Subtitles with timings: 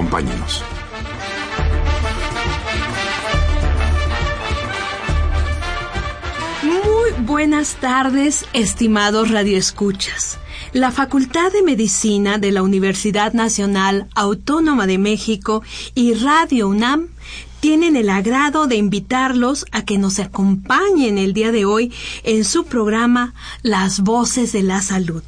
[0.00, 0.64] Acompáñenos.
[6.62, 10.38] Muy buenas tardes, estimados radioescuchas.
[10.72, 15.62] La Facultad de Medicina de la Universidad Nacional Autónoma de México
[15.94, 17.08] y Radio UNAM
[17.60, 22.64] tienen el agrado de invitarlos a que nos acompañen el día de hoy en su
[22.64, 25.24] programa Las Voces de la Salud.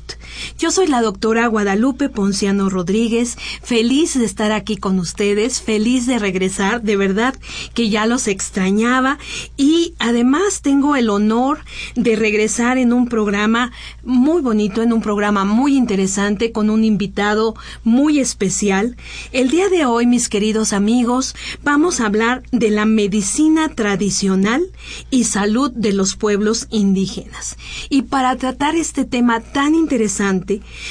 [0.59, 6.19] Yo soy la doctora Guadalupe Ponciano Rodríguez, feliz de estar aquí con ustedes, feliz de
[6.19, 7.35] regresar, de verdad
[7.75, 9.19] que ya los extrañaba
[9.57, 11.61] y además tengo el honor
[11.97, 13.73] de regresar en un programa
[14.05, 18.97] muy bonito, en un programa muy interesante con un invitado muy especial.
[19.33, 24.63] El día de hoy, mis queridos amigos, vamos a hablar de la medicina tradicional
[25.11, 27.57] y salud de los pueblos indígenas.
[27.89, 30.22] Y para tratar este tema tan interesante,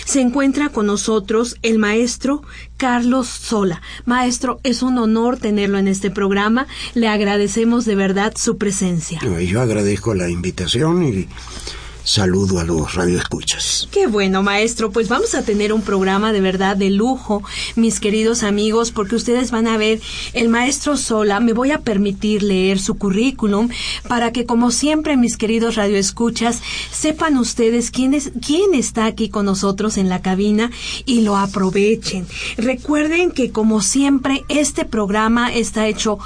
[0.06, 2.42] se encuentra con nosotros el maestro
[2.78, 3.82] Carlos Sola.
[4.06, 6.68] Maestro, es un honor tenerlo en este programa.
[6.94, 9.20] Le agradecemos de verdad su presencia.
[9.22, 11.28] Yo agradezco la invitación y
[12.03, 13.88] saludo a los radioescuchas.
[13.91, 14.91] Qué bueno, maestro.
[14.91, 17.44] Pues vamos a tener un programa de verdad de lujo,
[17.75, 20.02] mis queridos amigos, porque ustedes van a ver
[20.33, 21.39] el maestro Sola.
[21.39, 23.69] Me voy a permitir leer su currículum
[24.07, 29.45] para que, como siempre, mis queridos radioescuchas, sepan ustedes quién, es, quién está aquí con
[29.45, 30.72] nosotros en la cabina
[31.05, 32.27] y lo aprovechen.
[32.57, 36.19] Recuerden que, como siempre, este programa está hecho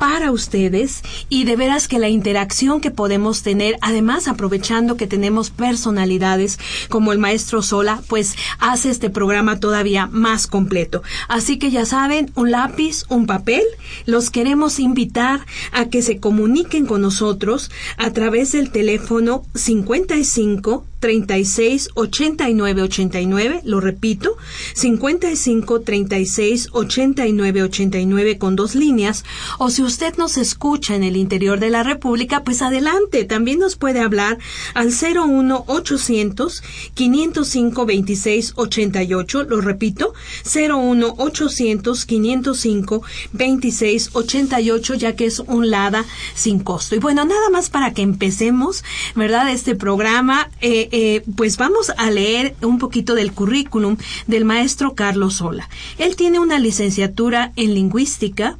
[0.00, 5.50] para ustedes y de veras que la interacción que podemos tener, además aprovechando que tenemos
[5.50, 6.58] personalidades
[6.88, 11.02] como el maestro Sola, pues hace este programa todavía más completo.
[11.28, 13.62] Así que ya saben, un lápiz, un papel,
[14.06, 21.88] los queremos invitar a que se comuniquen con nosotros a través del teléfono 55 36
[21.94, 24.36] 89 89, lo repito,
[24.74, 29.24] 55 36 89 89 con dos líneas,
[29.58, 33.76] o si usted nos escucha en el interior de la República, pues adelante, también nos
[33.76, 34.38] puede hablar
[34.74, 36.62] al 01 800
[36.94, 40.12] 505 26 88, lo repito,
[40.44, 46.94] 01 800 505 26 88, ya que es un LADA sin costo.
[46.94, 48.84] Y bueno, nada más para que empecemos,
[49.14, 49.50] ¿verdad?
[49.50, 53.96] Este programa, eh, eh, pues vamos a leer un poquito del currículum
[54.26, 55.68] del maestro Carlos Sola.
[55.98, 58.56] Él tiene una licenciatura en lingüística,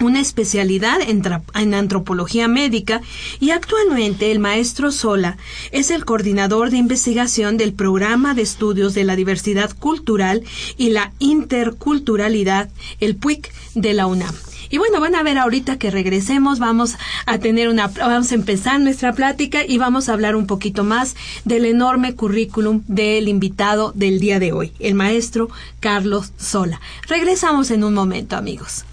[0.00, 1.22] una especialidad en,
[1.54, 3.00] en, antropología médica
[3.40, 5.36] y actualmente el maestro Sola
[5.70, 10.42] es el coordinador de investigación del programa de estudios de la diversidad cultural
[10.76, 14.34] y la interculturalidad, el PUIC de la UNAM.
[14.74, 16.96] Y bueno, van a ver ahorita que regresemos, vamos
[17.26, 21.14] a tener una, vamos a empezar nuestra plática y vamos a hablar un poquito más
[21.44, 25.48] del enorme currículum del invitado del día de hoy, el maestro
[25.78, 26.80] Carlos Sola.
[27.06, 28.84] Regresamos en un momento, amigos.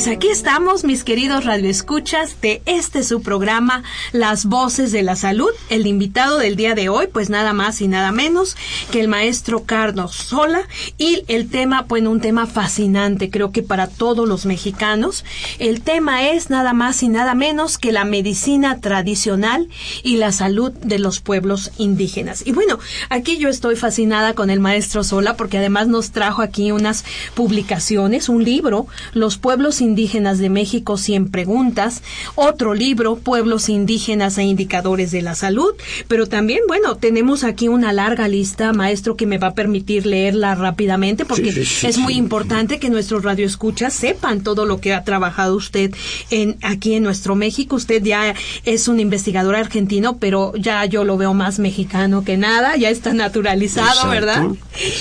[0.00, 3.82] Pues aquí estamos, mis queridos radioescuchas, de este su programa,
[4.12, 5.50] Las Voces de la Salud.
[5.68, 8.56] El invitado del día de hoy, pues nada más y nada menos
[8.90, 10.62] que el maestro Carlos Sola.
[10.96, 15.22] Y el tema, bueno, un tema fascinante, creo que para todos los mexicanos.
[15.58, 19.68] El tema es nada más y nada menos que la medicina tradicional
[20.02, 22.46] y la salud de los pueblos indígenas.
[22.46, 22.78] Y bueno,
[23.10, 27.04] aquí yo estoy fascinada con el maestro Sola porque además nos trajo aquí unas
[27.34, 32.02] publicaciones, un libro, Los pueblos Pueblos Indígenas de México 100 preguntas,
[32.36, 35.72] otro libro, Pueblos Indígenas e Indicadores de la Salud,
[36.06, 40.54] pero también, bueno, tenemos aquí una larga lista, maestro, que me va a permitir leerla
[40.54, 45.92] rápidamente porque es muy importante que nuestros radioescuchas sepan todo lo que ha trabajado usted
[46.30, 47.76] en aquí en nuestro México.
[47.76, 48.34] Usted ya
[48.64, 53.12] es un investigador argentino, pero ya yo lo veo más mexicano que nada, ya está
[53.12, 54.46] naturalizado, ¿verdad?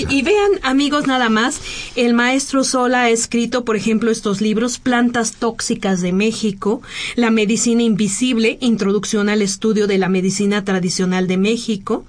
[0.10, 1.62] Y vean, amigos, nada más,
[1.96, 6.82] el maestro Sola ha escrito, por ejemplo, estos libros, Plantas Tóxicas de México,
[7.16, 12.06] La Medicina Invisible, Introducción al Estudio de la Medicina Tradicional de México,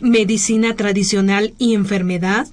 [0.00, 2.46] Medicina Tradicional y Enfermedad,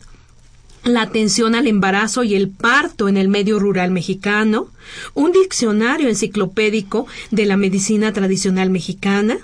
[0.83, 4.67] la atención al embarazo y el parto en el medio rural mexicano,
[5.13, 9.37] un diccionario enciclopédico de la medicina tradicional mexicana,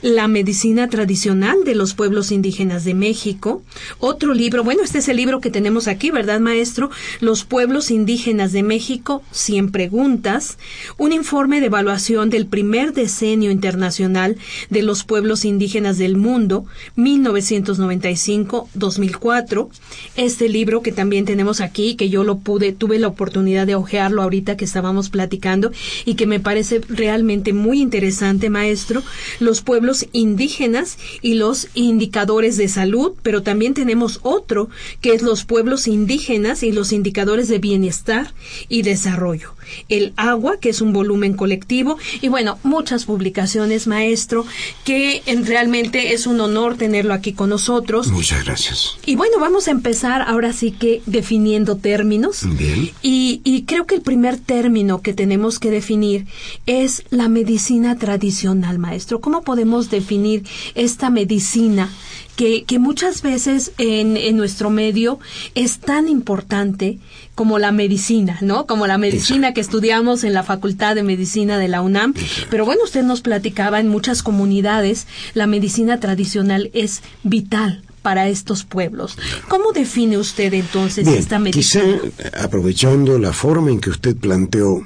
[0.00, 3.62] la medicina tradicional de los pueblos indígenas de México.
[3.98, 6.90] Otro libro, bueno, este es el libro que tenemos aquí, ¿verdad, maestro?
[7.20, 10.58] Los pueblos indígenas de México, 100 preguntas.
[10.98, 14.36] Un informe de evaluación del primer decenio internacional
[14.70, 16.64] de los pueblos indígenas del mundo,
[16.96, 19.68] 1995-2004.
[20.16, 24.22] Este libro que también tenemos aquí, que yo lo pude, tuve la oportunidad de hojearlo
[24.22, 25.72] ahorita que estábamos platicando
[26.04, 29.02] y que me parece realmente muy interesante, maestro.
[29.40, 29.71] Los pueblos
[30.12, 34.68] indígenas y los indicadores de salud, pero también tenemos otro
[35.00, 38.34] que es los pueblos indígenas y los indicadores de bienestar
[38.68, 39.54] y desarrollo.
[39.88, 44.44] El agua, que es un volumen colectivo, y bueno, muchas publicaciones, maestro,
[44.84, 48.08] que realmente es un honor tenerlo aquí con nosotros.
[48.08, 48.96] Muchas gracias.
[49.06, 52.42] Y bueno, vamos a empezar ahora sí que definiendo términos.
[52.56, 52.90] Bien.
[53.02, 56.26] Y, y creo que el primer término que tenemos que definir
[56.66, 59.20] es la medicina tradicional, maestro.
[59.20, 60.44] ¿Cómo podemos podemos definir
[60.74, 61.90] esta medicina
[62.36, 65.18] que, que muchas veces en, en, nuestro medio
[65.54, 66.98] es tan importante
[67.34, 68.64] como la medicina, ¿no?
[68.66, 72.14] Como la medicina que estudiamos en la Facultad de Medicina de la UNAM.
[72.48, 78.64] Pero bueno, usted nos platicaba en muchas comunidades, la medicina tradicional es vital para estos
[78.64, 79.18] pueblos.
[79.48, 82.00] ¿Cómo define usted entonces esta medicina?
[82.00, 84.82] Quizá aprovechando la forma en que usted planteó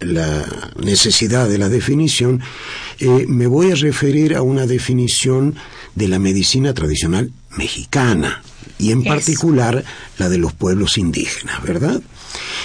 [0.00, 0.44] la
[0.76, 2.40] necesidad de la definición,
[3.04, 5.56] eh, me voy a referir a una definición
[5.96, 8.42] de la medicina tradicional mexicana
[8.78, 9.84] y en particular
[10.18, 12.00] la de los pueblos indígenas, ¿verdad?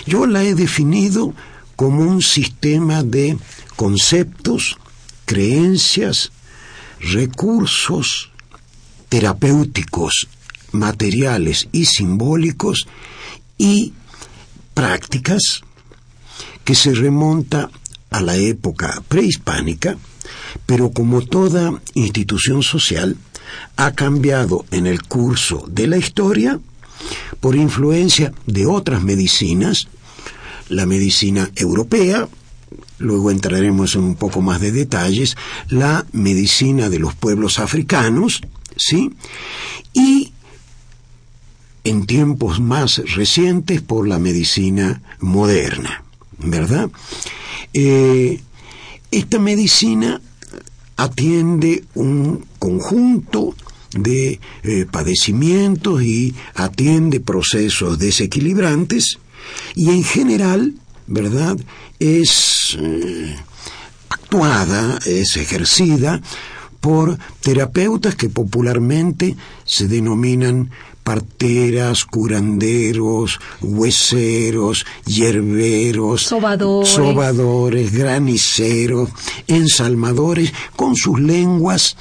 [0.06, 1.34] Yo la he definido
[1.76, 3.36] como un sistema de
[3.76, 4.78] conceptos,
[5.26, 6.32] creencias,
[7.00, 8.30] recursos
[9.10, 10.28] terapéuticos,
[10.72, 12.88] materiales y simbólicos
[13.58, 13.94] y
[14.76, 15.62] prácticas
[16.64, 17.72] que se remonta
[18.12, 19.98] a la época prehispánica,
[20.66, 23.18] pero como toda institución social,
[23.76, 26.60] ha cambiado en el curso de la historia
[27.40, 29.88] por influencia de otras medicinas,
[30.70, 32.28] la medicina europea,
[32.98, 35.38] luego entraremos en un poco más de detalles,
[35.70, 38.42] la medicina de los pueblos africanos,
[38.76, 39.12] ¿sí?
[39.94, 40.34] Y
[41.84, 46.04] en tiempos más recientes por la medicina moderna.
[46.40, 46.90] ¿verdad?
[47.74, 48.42] Eh,
[49.12, 50.22] esta medicina
[50.96, 53.56] atiende un conjunto
[53.94, 59.20] de eh, padecimientos y atiende procesos desequilibrantes
[59.76, 60.74] y en general,
[61.08, 61.58] ¿verdad?
[62.00, 63.36] Es eh,
[64.10, 66.22] actuada, es ejercida
[66.82, 70.70] por terapeutas que popularmente se denominan
[71.08, 79.10] parteras, curanderos, hueseros, hierberos, sobadores, graniceros,
[79.48, 81.96] ensalmadores, con sus lenguas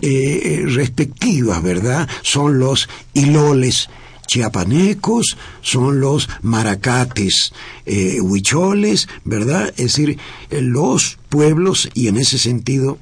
[0.00, 2.08] eh, respectivas, ¿verdad?
[2.22, 3.90] Son los hiloles
[4.28, 7.52] chiapanecos, son los maracates
[7.84, 9.70] eh, huicholes, ¿verdad?
[9.70, 10.18] Es decir,
[10.50, 12.96] los pueblos, y en ese sentido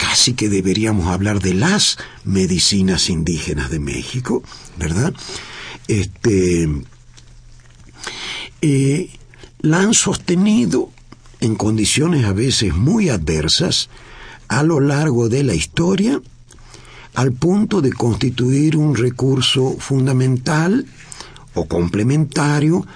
[0.00, 4.42] casi que deberíamos hablar de las medicinas indígenas de México,
[4.78, 5.12] ¿verdad?
[5.88, 6.68] Este,
[8.62, 9.10] eh,
[9.60, 10.90] la han sostenido
[11.40, 13.90] en condiciones a veces muy adversas
[14.48, 16.20] a lo largo de la historia,
[17.14, 20.86] al punto de constituir un recurso fundamental
[21.54, 22.86] o complementario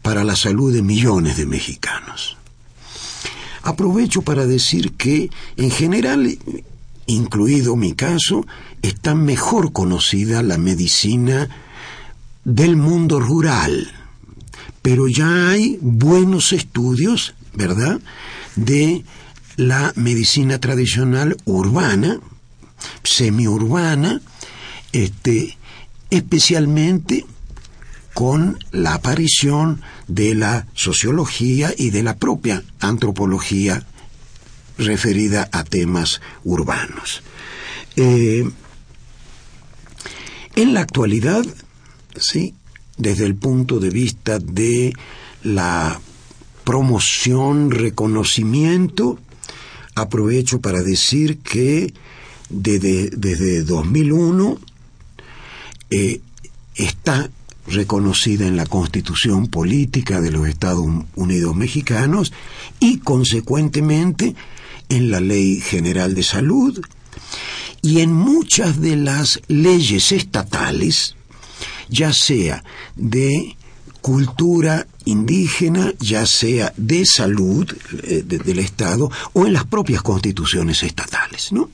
[0.00, 2.38] para la salud de millones de mexicanos.
[3.64, 6.38] Aprovecho para decir que, en general,
[7.06, 8.46] incluido mi caso,
[8.82, 11.48] está mejor conocida la medicina
[12.44, 13.90] del mundo rural,
[14.82, 18.00] pero ya hay buenos estudios, ¿verdad?,
[18.54, 19.02] de
[19.56, 22.20] la medicina tradicional urbana,
[23.02, 24.20] semiurbana,
[24.92, 25.56] este,
[26.10, 27.24] especialmente
[28.14, 33.84] con la aparición de la sociología y de la propia antropología
[34.78, 37.22] referida a temas urbanos.
[37.96, 38.48] Eh,
[40.56, 41.44] en la actualidad,
[42.16, 42.54] sí,
[42.96, 44.92] desde el punto de vista de
[45.42, 46.00] la
[46.64, 49.18] promoción, reconocimiento,
[49.96, 51.92] aprovecho para decir que
[52.48, 54.58] desde, desde 2001
[55.90, 56.20] eh,
[56.76, 57.30] está
[57.66, 62.32] reconocida en la Constitución Política de los Estados Unidos Mexicanos
[62.80, 64.34] y consecuentemente
[64.88, 66.80] en la Ley General de Salud
[67.82, 71.16] y en muchas de las leyes estatales,
[71.88, 72.64] ya sea
[72.96, 73.56] de
[74.00, 77.70] cultura indígena, ya sea de salud
[78.02, 81.70] eh, del Estado o en las propias constituciones estatales, ¿no?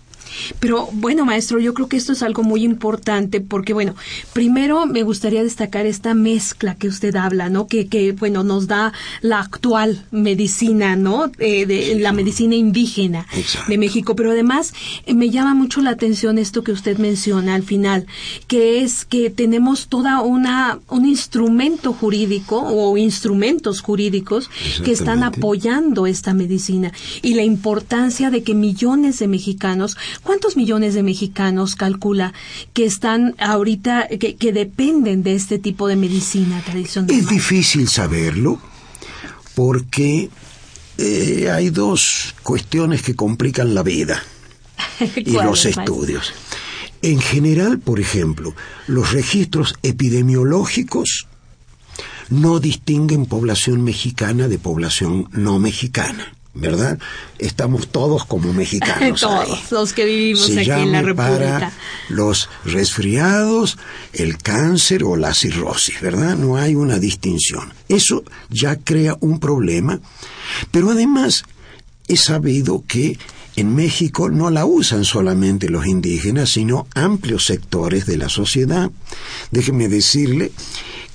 [0.59, 3.95] Pero bueno, maestro, yo creo que esto es algo muy importante porque, bueno,
[4.33, 7.67] primero me gustaría destacar esta mezcla que usted habla, ¿no?
[7.67, 11.31] Que, que bueno, nos da la actual medicina, ¿no?
[11.39, 13.27] Eh, de la medicina indígena
[13.69, 14.17] de México.
[14.17, 14.73] Pero además
[15.07, 18.07] eh, me llama mucho la atención esto que usted menciona al final,
[18.47, 24.51] que es que tenemos toda una un instrumento jurídico o instrumentos jurídicos
[24.85, 29.97] que están apoyando esta medicina y la importancia de que millones de mexicanos
[30.31, 32.33] ¿Cuántos millones de mexicanos calcula
[32.73, 37.11] que están ahorita, que, dependen de este tipo de medicina tradicional?
[37.11, 38.61] Es difícil saberlo
[39.57, 40.31] porque
[40.99, 44.23] eh, hay dos cuestiones que complican la vida
[45.17, 46.33] y los estudios.
[47.03, 48.55] En general, por ejemplo,
[48.87, 51.27] los registros epidemiológicos
[52.29, 56.35] no distinguen población mexicana de población no mexicana.
[56.54, 56.99] ¿Verdad?
[57.38, 59.21] Estamos todos como mexicanos.
[59.21, 61.59] todos los que vivimos aquí en la República.
[61.59, 61.73] Para
[62.09, 63.78] los resfriados,
[64.12, 66.37] el cáncer o la cirrosis, ¿verdad?
[66.37, 67.73] No hay una distinción.
[67.88, 70.00] Eso ya crea un problema,
[70.71, 71.45] pero además
[72.09, 73.19] he sabido que
[73.57, 78.90] en México no la usan solamente los indígenas, sino amplios sectores de la sociedad.
[79.50, 80.52] Déjeme decirle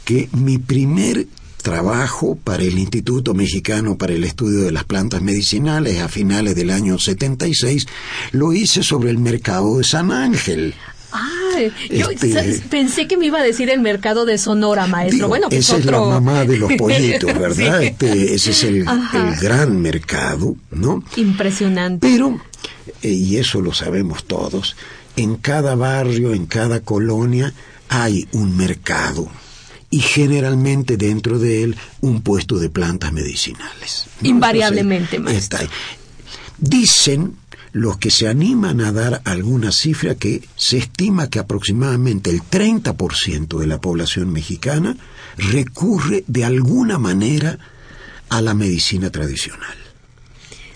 [0.03, 1.27] que mi primer
[1.65, 6.69] trabajo para el Instituto Mexicano para el Estudio de las Plantas Medicinales a finales del
[6.69, 7.87] año 76,
[8.33, 10.75] lo hice sobre el mercado de San Ángel.
[11.11, 11.57] Ah,
[11.89, 15.27] yo este, pensé que me iba a decir el mercado de Sonora, maestro.
[15.27, 17.81] bueno, pues esa es la mamá de los pollitos, ¿verdad?
[17.81, 18.85] Este, ese es el,
[19.41, 21.03] gran mercado, ¿no?
[21.15, 22.07] Impresionante.
[22.07, 22.39] Pero,
[23.01, 24.75] eh, y eso lo sabemos todos,
[25.15, 27.55] en cada barrio, en cada colonia,
[27.89, 29.31] hay un mercado
[29.95, 34.07] y generalmente dentro de él un puesto de plantas medicinales.
[34.23, 35.49] Invariablemente, más.
[36.57, 37.37] Dicen
[37.71, 43.57] los que se animan a dar alguna cifra que se estima que aproximadamente el 30%
[43.57, 44.97] de la población mexicana
[45.37, 47.57] recurre de alguna manera
[48.27, 49.84] a la medicina tradicional.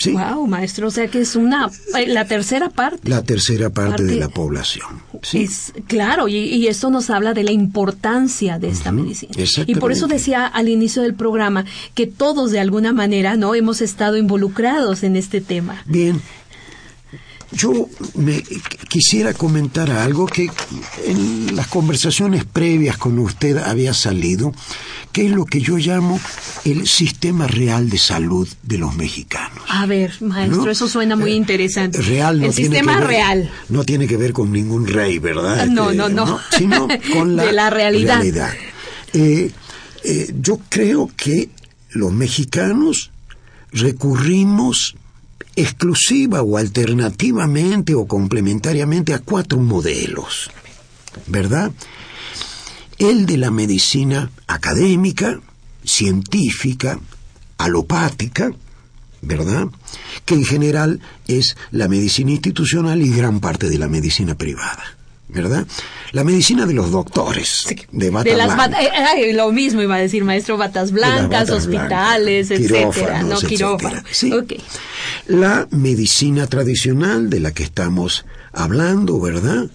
[0.07, 3.09] Wow, maestro, o sea que es una eh, la tercera parte.
[3.09, 5.01] La tercera parte, de la población.
[5.33, 9.33] Es claro, y, esto nos habla de la importancia de esta medicina.
[9.65, 13.81] Y por eso decía al inicio del programa que todos de alguna manera no hemos
[13.81, 15.83] estado involucrados en este tema.
[15.85, 16.21] Bien,
[17.51, 18.43] yo me
[18.89, 20.49] quisiera comentar algo que
[21.05, 24.53] en las conversaciones previas con usted había salido,
[25.11, 26.19] que es lo que yo llamo
[26.65, 29.63] el sistema real de salud de los mexicanos.
[29.67, 32.01] A ver, maestro, eso suena muy eh, interesante.
[32.01, 33.51] Real no el sistema real.
[33.69, 35.65] No tiene que ver con ningún rey, ¿verdad?
[35.67, 38.21] No, no, este, no, Sino con la, de la realidad.
[39.13, 39.51] Eh,
[40.03, 41.49] eh, yo creo que
[41.91, 43.11] los mexicanos
[43.71, 44.95] recurrimos
[45.59, 50.49] exclusiva o alternativamente o complementariamente a cuatro modelos,
[51.27, 51.71] ¿verdad?
[52.97, 55.39] El de la medicina académica,
[55.83, 56.99] científica,
[57.57, 58.51] alopática,
[59.21, 59.67] ¿verdad?
[60.25, 64.98] Que en general es la medicina institucional y gran parte de la medicina privada.
[65.29, 65.65] ¿Verdad?
[66.11, 68.83] La medicina de los doctores, de batas blancas.
[69.17, 74.03] Eh, lo mismo iba a decir, maestro, batas blancas, hospitales, etcétera, no quirófanos.
[75.27, 79.69] La medicina tradicional de la que estamos hablando, ¿verdad?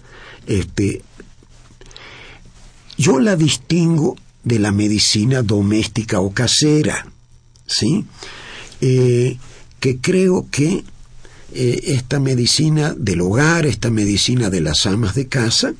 [0.45, 1.01] Este,
[2.97, 7.07] yo la distingo de la medicina doméstica o casera,
[7.65, 8.05] ¿sí?
[8.81, 9.37] Eh,
[9.79, 10.83] que creo que
[11.57, 15.73] eh, esta medicina del hogar, esta medicina de las amas de casa,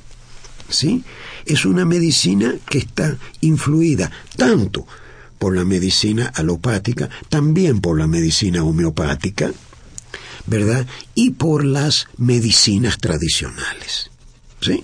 [0.70, 1.04] ¿sí?
[1.44, 4.86] Es una medicina que está influida tanto
[5.38, 9.52] por la medicina alopática, también por la medicina homeopática,
[10.46, 10.86] ¿verdad?
[11.14, 14.10] Y por las medicinas tradicionales,
[14.62, 14.82] ¿sí?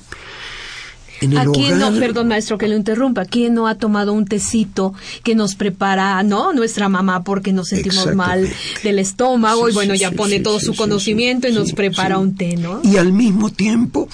[1.22, 4.26] En el ¿A quién no, perdón maestro que lo interrumpa, quién no ha tomado un
[4.26, 8.48] tecito que nos prepara, no, nuestra mamá porque nos sentimos mal
[8.82, 12.34] del estómago y bueno, sí, ya sí, pone todo su conocimiento y nos prepara un
[12.34, 12.80] té, ¿no?
[12.82, 14.08] Y al mismo tiempo,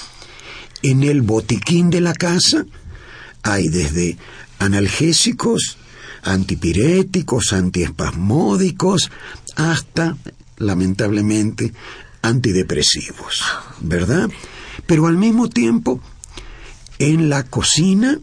[0.82, 2.66] en el botiquín de la casa
[3.42, 4.18] hay desde
[4.58, 5.78] analgésicos,
[6.22, 9.10] antipiréticos, antiespasmódicos,
[9.56, 10.16] hasta,
[10.58, 11.72] lamentablemente,
[12.22, 13.42] antidepresivos,
[13.80, 14.28] ¿verdad?
[14.86, 16.00] Pero al mismo tiempo,
[16.98, 18.18] en la cocina,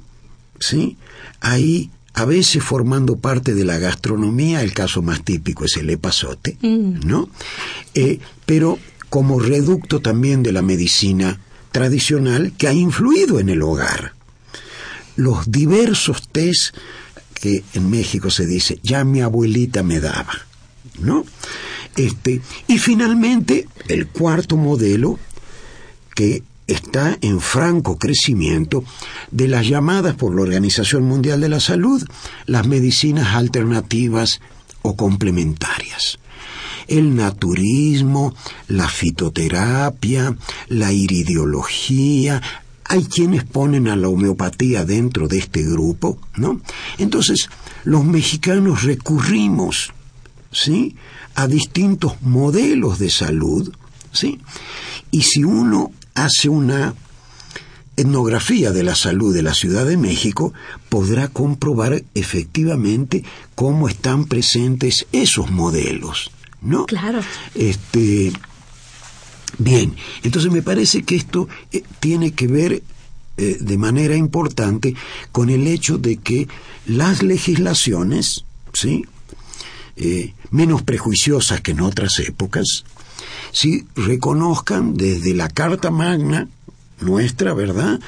[0.60, 0.98] ¿sí?
[1.42, 6.58] Hay a veces formando parte de la gastronomía, el caso más típico es el epazote,
[6.62, 7.30] ¿no?
[7.94, 8.80] Eh, pero
[9.10, 11.40] como reducto también de la medicina
[11.72, 14.14] tradicional que ha influido en el hogar.
[15.18, 16.74] Los diversos tés
[17.34, 20.34] que en México se dice, ya mi abuelita me daba,
[21.00, 21.26] ¿no?
[21.98, 25.20] Este, y finalmente, el cuarto modelo,
[26.14, 28.84] que está en franco crecimiento
[29.32, 32.04] de las llamadas por la Organización Mundial de la Salud
[32.46, 34.42] las medicinas alternativas
[34.82, 36.20] o complementarias.
[36.88, 38.36] El naturismo,
[38.68, 40.36] la fitoterapia,
[40.68, 42.42] la iridiología,
[42.84, 46.62] hay quienes ponen a la homeopatía dentro de este grupo, ¿no?
[47.00, 47.50] Entonces,
[47.84, 49.92] los mexicanos recurrimos,
[50.52, 50.96] ¿sí?
[51.36, 53.74] a distintos modelos de salud,
[54.12, 54.40] ¿sí?
[55.12, 56.96] Y si uno hace una
[57.98, 60.54] etnografía de la salud de la Ciudad de México,
[60.90, 63.24] podrá comprobar efectivamente
[63.56, 66.32] cómo están presentes esos modelos,
[66.62, 66.86] ¿no?
[66.88, 67.22] Claro.
[67.54, 68.34] Este,
[69.58, 72.84] bien, entonces me parece que esto eh, tiene que ver
[73.38, 74.96] eh, de manera importante
[75.32, 76.48] con el hecho de que
[76.86, 79.06] las legislaciones, ¿sí?
[79.98, 82.84] Eh, menos prejuiciosas que en otras épocas,
[83.52, 86.48] sí reconozcan desde la Carta Magna
[87.00, 88.00] nuestra, ¿verdad?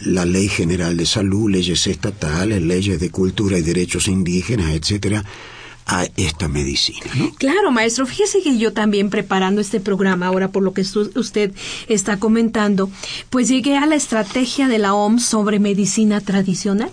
[0.00, 5.24] La Ley General de Salud, leyes estatales, leyes de cultura y derechos indígenas, etcétera,
[5.86, 7.32] a esta medicina, ¿no?
[7.34, 8.06] Claro, maestro.
[8.06, 11.52] Fíjese que yo también preparando este programa, ahora por lo que usted
[11.88, 12.90] está comentando,
[13.30, 16.90] pues llegué a la estrategia de la OMS sobre medicina tradicional.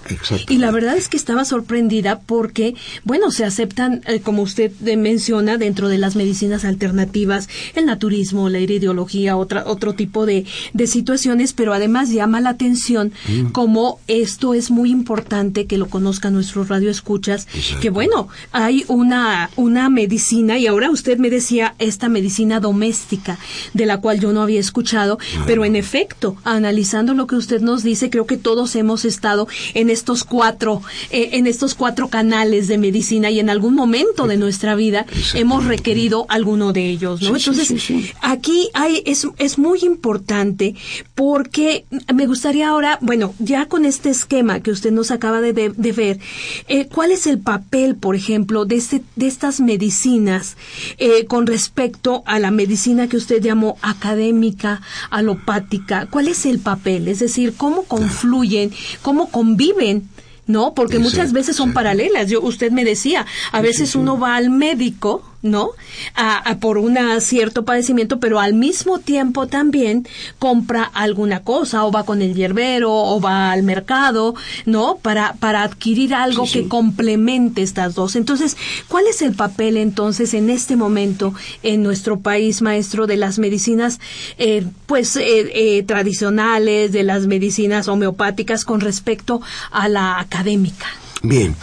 [0.49, 4.97] Y la verdad es que estaba sorprendida porque, bueno, se aceptan, eh, como usted eh,
[4.97, 10.87] menciona, dentro de las medicinas alternativas, el naturismo, la iridiología, otra, otro tipo de, de
[10.87, 13.11] situaciones, pero además llama la atención
[13.51, 17.81] como esto es muy importante que lo conozcan nuestros radioescuchas, Exacto.
[17.81, 23.37] que bueno, hay una, una medicina, y ahora usted me decía esta medicina doméstica,
[23.73, 27.83] de la cual yo no había escuchado, pero en efecto, analizando lo que usted nos
[27.83, 32.77] dice, creo que todos hemos estado en estos cuatro, eh, en estos cuatro canales de
[32.77, 37.29] medicina y en algún momento de nuestra vida hemos requerido alguno de ellos, ¿no?
[37.37, 38.11] Sí, Entonces, sí, sí.
[38.21, 40.75] aquí hay, es, es muy importante
[41.15, 45.69] porque me gustaría ahora, bueno, ya con este esquema que usted nos acaba de, de-
[45.69, 46.19] de ver,
[46.67, 50.55] eh, ¿cuál es el papel, por ejemplo, de, este, de estas medicinas
[50.97, 56.07] eh, con respecto a la medicina que usted llamó académica, alopática?
[56.09, 57.09] ¿Cuál es el papel?
[57.09, 60.07] Es decir, ¿cómo confluyen, cómo conviven?
[60.47, 60.73] ¿no?
[60.73, 62.29] Porque muchas veces son paralelas.
[62.29, 65.71] Yo, usted me decía, a veces uno va al médico, ¿no?
[66.15, 70.07] A, a por un cierto padecimiento, pero al mismo tiempo también
[70.39, 74.97] compra alguna cosa, o va con el hierbero, o va al mercado, ¿no?
[75.01, 78.15] Para, para adquirir algo Sí, que complemente estas dos.
[78.15, 83.39] Entonces, ¿cuál es el papel entonces en este momento en nuestro país, maestro, de las
[83.39, 83.99] medicinas,
[84.37, 90.87] eh, pues, eh, eh, tradicionales, de las medicinas homeopáticas con respecto a la académica?
[91.23, 91.55] Bien,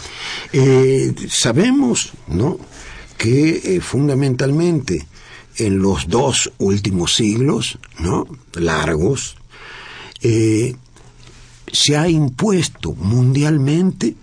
[0.53, 2.57] eh, sabemos, ¿no?
[3.19, 5.05] Que eh, fundamentalmente
[5.57, 8.25] en los dos últimos siglos, ¿no?
[8.53, 9.35] Largos,
[10.21, 10.73] eh,
[11.71, 14.15] se ha impuesto mundialmente,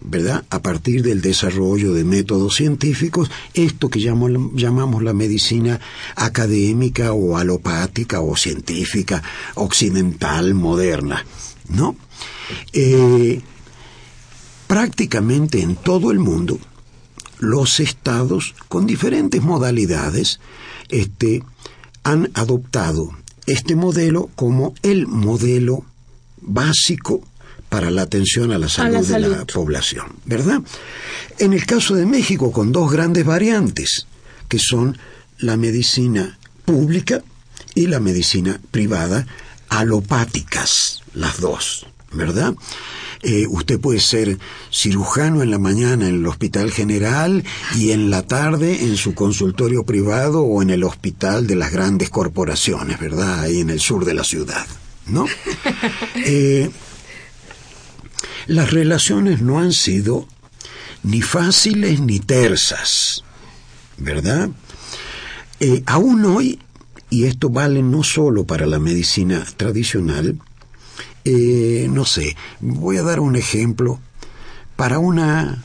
[0.00, 0.44] ¿verdad?
[0.50, 5.78] A partir del desarrollo de métodos científicos, esto que llamo- llamamos la medicina
[6.16, 9.22] académica o alopática o científica,
[9.54, 11.24] occidental, moderna,
[11.68, 11.94] ¿no?
[12.72, 13.40] Eh,
[14.66, 16.58] prácticamente en todo el mundo,
[17.42, 20.38] los estados con diferentes modalidades
[20.88, 21.42] este,
[22.04, 23.10] han adoptado
[23.46, 25.84] este modelo como el modelo
[26.40, 27.20] básico
[27.68, 30.62] para la atención a la salud, la de la población, ¿verdad?
[31.38, 34.06] En el caso de México, con dos grandes variantes,
[34.48, 34.96] que son
[35.38, 37.24] la medicina pública
[37.74, 39.26] y la medicina privada,
[39.68, 42.54] alopáticas, las dos, ¿verdad?
[43.24, 44.38] Eh, usted puede ser
[44.72, 47.44] cirujano en la mañana en el Hospital General
[47.76, 52.10] y en la tarde en su consultorio privado o en el hospital de las grandes
[52.10, 53.40] corporaciones, ¿verdad?
[53.40, 54.66] Ahí en el sur de la ciudad,
[55.06, 55.26] ¿no?
[56.24, 56.70] Eh,
[58.46, 60.26] las relaciones no han sido
[61.02, 63.24] ni fáciles ni tersas,
[63.98, 64.50] ¿verdad?
[65.60, 66.58] Eh, aún hoy,
[67.08, 70.38] y esto vale no solo para la medicina tradicional,
[71.24, 74.00] eh, no sé, voy a dar un ejemplo
[74.76, 75.62] para una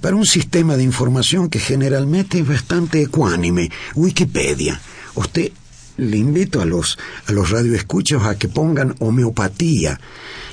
[0.00, 4.80] para un sistema de información que generalmente es bastante ecuánime, Wikipedia.
[5.16, 5.50] Usted
[5.96, 6.96] le invito a los
[7.26, 10.00] a los radioescuchos a que pongan homeopatía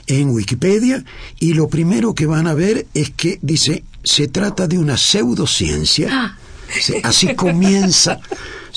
[0.08, 1.04] en Wikipedia
[1.40, 6.10] y lo primero que van a ver es que dice se trata de una pseudociencia.
[6.12, 6.38] Ah.
[7.04, 8.20] Así comienza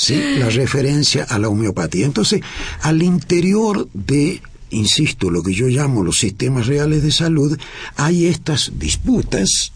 [0.09, 2.07] la referencia a la homeopatía.
[2.07, 2.41] Entonces,
[2.83, 7.59] al interior de insisto, lo que yo llamo los sistemas reales de salud,
[7.97, 9.73] hay estas disputas,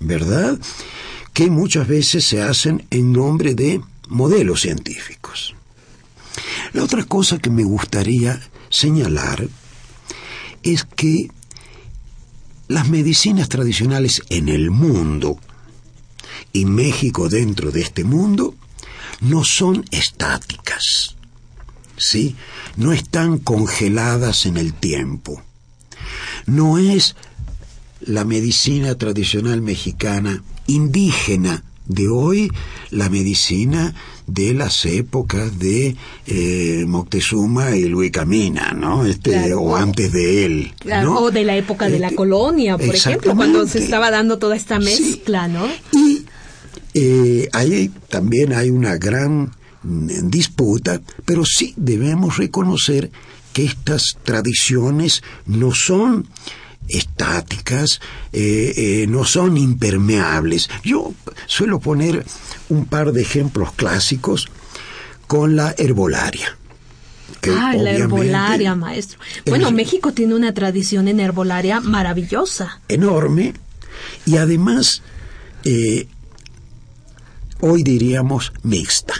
[0.00, 0.58] ¿verdad?,
[1.32, 5.54] que muchas veces se hacen en nombre de modelos científicos.
[6.72, 9.48] La otra cosa que me gustaría señalar
[10.62, 11.30] es que
[12.68, 15.38] las medicinas tradicionales en el mundo
[16.52, 18.54] y México dentro de este mundo
[19.20, 21.16] no son estáticas.
[21.96, 22.36] ¿Sí?
[22.78, 25.42] No están congeladas en el tiempo.
[26.46, 27.16] No es
[28.00, 32.50] la medicina tradicional mexicana indígena de hoy
[32.90, 33.94] la medicina
[34.26, 39.04] de las épocas de eh, Moctezuma y Luis Camina, ¿no?
[39.06, 40.74] Este, o antes de él.
[41.08, 44.54] O de la época de la este, colonia, por ejemplo, cuando se estaba dando toda
[44.54, 45.66] esta mezcla, ¿no?
[45.92, 46.26] Y
[46.94, 49.50] eh, ahí también hay una gran
[49.84, 53.10] en disputa, pero sí debemos reconocer
[53.52, 56.28] que estas tradiciones no son
[56.88, 58.00] estáticas,
[58.32, 60.68] eh, eh, no son impermeables.
[60.82, 61.12] Yo
[61.46, 62.24] suelo poner
[62.68, 64.48] un par de ejemplos clásicos
[65.26, 66.56] con la herbolaria.
[67.46, 69.18] ah, la herbolaria, maestro.
[69.46, 72.80] Bueno, México tiene una tradición en herbolaria maravillosa.
[72.88, 73.54] Enorme.
[74.24, 75.02] Y además,
[75.64, 76.08] eh,
[77.60, 79.14] hoy diríamos mixta.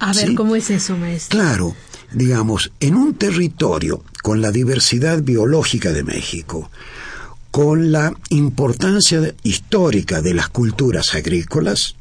[0.00, 1.38] A ver, ¿cómo es eso, maestro?
[1.38, 1.76] Claro,
[2.12, 6.70] digamos, en un territorio con la diversidad biológica de México,
[7.50, 11.96] con la importancia histórica de las culturas agrícolas,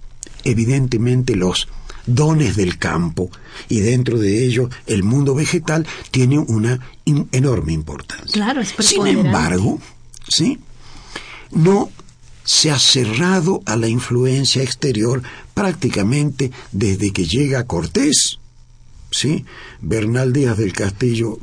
[0.45, 1.67] evidentemente los
[2.05, 3.29] dones del campo
[3.67, 8.31] y dentro de ello el mundo vegetal tiene una enorme importancia.
[8.31, 9.79] Claro, es Sin embargo,
[10.27, 10.57] ¿sí?
[11.51, 11.91] No
[12.49, 15.21] se ha cerrado a la influencia exterior
[15.53, 18.39] prácticamente desde que llega Cortés.
[19.11, 19.45] ¿sí?
[19.81, 21.37] Bernal Díaz del Castillo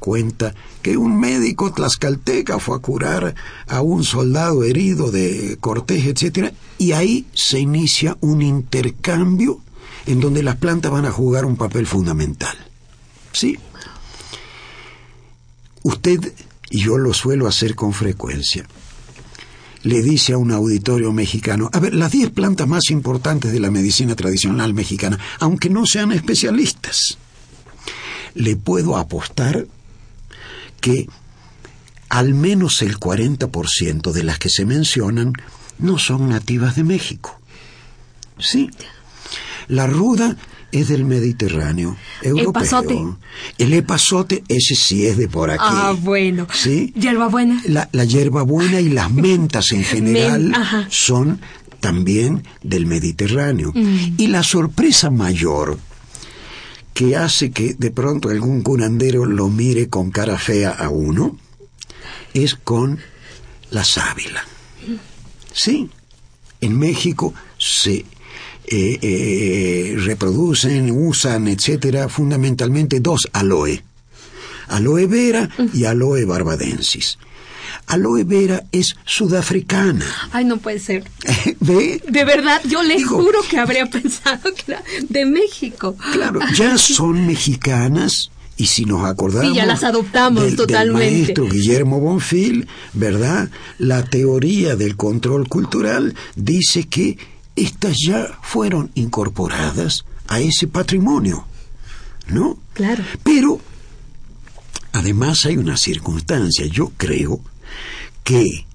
[0.00, 3.36] cuenta que un médico tlaxcalteca fue a curar
[3.68, 6.52] a un soldado herido de Cortés, etc.
[6.78, 9.60] Y ahí se inicia un intercambio
[10.06, 12.58] en donde las plantas van a jugar un papel fundamental.
[13.30, 13.56] ¿Sí?
[15.84, 16.34] Usted,
[16.70, 18.66] y yo lo suelo hacer con frecuencia,
[19.82, 23.70] le dice a un auditorio mexicano, a ver, las 10 plantas más importantes de la
[23.70, 27.18] medicina tradicional mexicana, aunque no sean especialistas,
[28.34, 29.66] le puedo apostar
[30.80, 31.08] que
[32.08, 35.32] al menos el 40% de las que se mencionan
[35.78, 37.40] no son nativas de México.
[38.38, 38.70] Sí.
[39.68, 40.36] La ruda
[40.72, 42.50] es del Mediterráneo europeo.
[42.50, 42.98] ¿Epazote?
[43.58, 45.62] El epazote, ese sí es de por aquí.
[45.64, 46.46] Ah, bueno.
[46.52, 46.92] ¿Sí?
[46.96, 47.62] Hierbabuena.
[47.66, 50.52] La, la hierbabuena y las mentas en general
[50.88, 51.40] son
[51.80, 53.72] también del Mediterráneo.
[53.74, 54.14] Mm.
[54.18, 55.78] Y la sorpresa mayor
[56.94, 61.36] que hace que de pronto algún curandero lo mire con cara fea a uno
[62.34, 62.98] es con
[63.70, 64.44] la sábila.
[65.52, 65.90] Sí,
[66.60, 68.04] en México se
[68.70, 73.82] eh, eh, reproducen, usan, etcétera, fundamentalmente dos aloe.
[74.68, 77.18] Aloe vera y aloe barbadensis.
[77.88, 80.06] Aloe vera es sudafricana.
[80.30, 81.02] Ay, no puede ser.
[81.60, 82.00] ¿Ve?
[82.08, 85.96] De verdad, yo le juro que habría pensado que era de México.
[86.12, 90.74] Claro, ya son mexicanas y si nos acordamos sí, ya las adoptamos totalmente.
[90.74, 93.50] Del maestro Guillermo Bonfil, ¿verdad?
[93.78, 97.18] La teoría del control cultural dice que
[97.60, 101.44] estas ya fueron incorporadas a ese patrimonio,
[102.28, 102.58] ¿no?
[102.72, 103.04] Claro.
[103.22, 103.60] Pero,
[104.92, 107.40] además hay una circunstancia, yo creo
[108.24, 108.66] que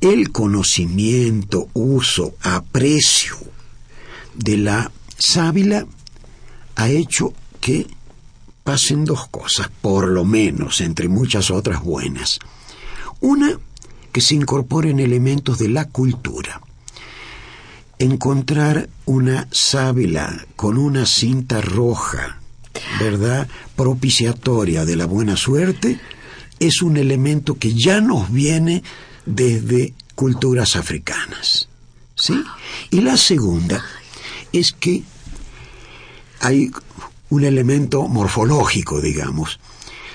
[0.00, 3.36] el conocimiento, uso, aprecio
[4.34, 5.86] de la sábila
[6.76, 7.88] ha hecho que
[8.62, 12.38] pasen dos cosas, por lo menos, entre muchas otras buenas.
[13.20, 13.58] Una,
[14.12, 16.60] que se incorporen elementos de la cultura
[17.98, 22.38] encontrar una sábila con una cinta roja
[23.00, 26.00] ¿verdad?, propiciatoria de la buena suerte,
[26.58, 28.82] es un elemento que ya nos viene
[29.26, 31.68] desde culturas africanas.
[32.14, 32.42] ¿Sí?
[32.90, 33.84] Y la segunda
[34.52, 35.04] es que
[36.40, 36.70] hay
[37.30, 39.60] un elemento morfológico, digamos.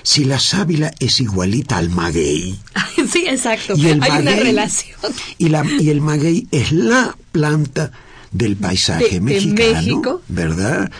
[0.04, 2.56] Si la sábila es igualita al maguey.
[3.10, 3.74] Sí, exacto.
[3.76, 4.96] hay una relación.
[5.36, 7.90] Y, la, y el maguey es la planta
[8.30, 10.22] del paisaje mexicano, México.
[10.28, 10.90] ¿verdad?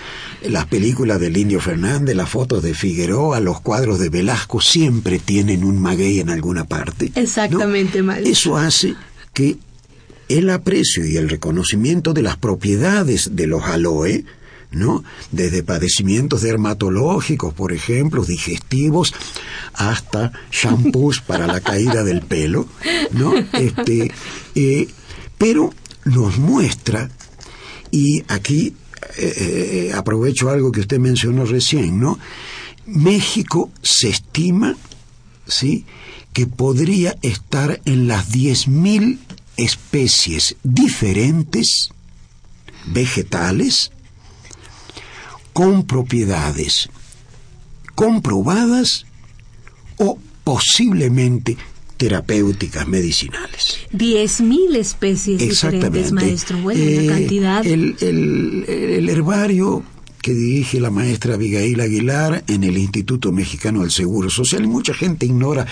[0.43, 5.65] Las películas del Indio Fernández, las fotos de Figueroa, los cuadros de Velasco siempre tienen
[5.65, 7.13] un maguey en alguna parte.
[7.15, 8.95] Exactamente, Eso hace
[9.33, 9.57] que
[10.29, 14.25] el aprecio y el reconocimiento de las propiedades de los aloe,
[14.75, 15.05] ¿no?
[15.31, 19.15] Desde padecimientos dermatológicos, por ejemplo, digestivos,
[19.75, 22.67] hasta shampoos para la caída del pelo,
[23.13, 23.35] ¿no?
[23.53, 24.13] Este,
[24.55, 24.89] eh,
[25.39, 25.73] pero
[26.05, 27.11] nos muestra,
[27.91, 28.75] y aquí
[29.17, 32.19] eh, eh, aprovecho algo que usted mencionó recién, ¿no?
[32.87, 34.77] México se estima,
[35.47, 35.87] ¿sí?,
[36.33, 39.19] que podría estar en las 10.000
[39.57, 41.91] especies diferentes
[42.87, 43.93] vegetales
[45.55, 46.91] con propiedades
[47.95, 49.07] comprobadas
[49.97, 51.57] o posiblemente
[51.97, 53.79] terapéuticas medicinales.
[53.93, 56.59] 10.000 especies diferentes, maestro.
[56.59, 57.65] Bueno, eh, cantidad.
[57.65, 59.85] El, el, herbario
[60.21, 64.65] que dirige la maestra Abigail Aguilar en el Instituto Mexicano del Seguro Social.
[64.65, 65.67] Y mucha gente ignora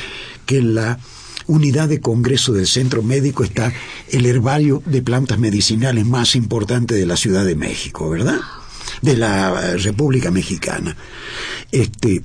[0.46, 1.00] que en la
[1.48, 3.72] unidad de congreso del Centro Médico está
[4.10, 8.38] el herbario de plantas medicinales más importante de la Ciudad de México, ¿verdad?
[9.00, 10.96] De la República Mexicana.
[11.70, 12.22] Este,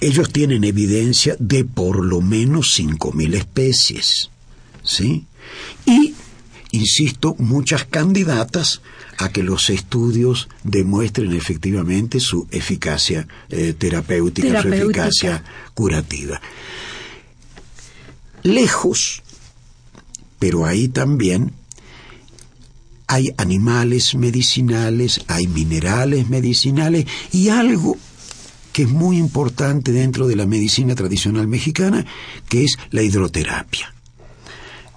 [0.00, 4.30] ellos tienen evidencia de por lo menos 5.000 especies.
[4.82, 5.26] ¿Sí?
[5.84, 6.14] Y,
[6.72, 8.80] insisto, muchas candidatas
[9.18, 16.40] a que los estudios demuestren efectivamente su eficacia eh, terapéutica, su eficacia curativa.
[18.42, 19.22] Lejos,
[20.38, 21.52] pero ahí también
[23.10, 27.98] hay animales medicinales, hay minerales medicinales y algo
[28.72, 32.06] que es muy importante dentro de la medicina tradicional mexicana,
[32.48, 33.92] que es la hidroterapia.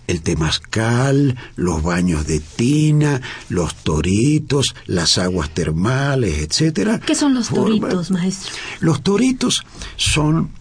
[0.06, 7.00] El temazcal, los baños de tina, los toritos, las aguas termales, etcétera.
[7.00, 8.54] ¿Qué son los toritos, maestro?
[8.80, 9.64] Los toritos
[9.96, 10.52] son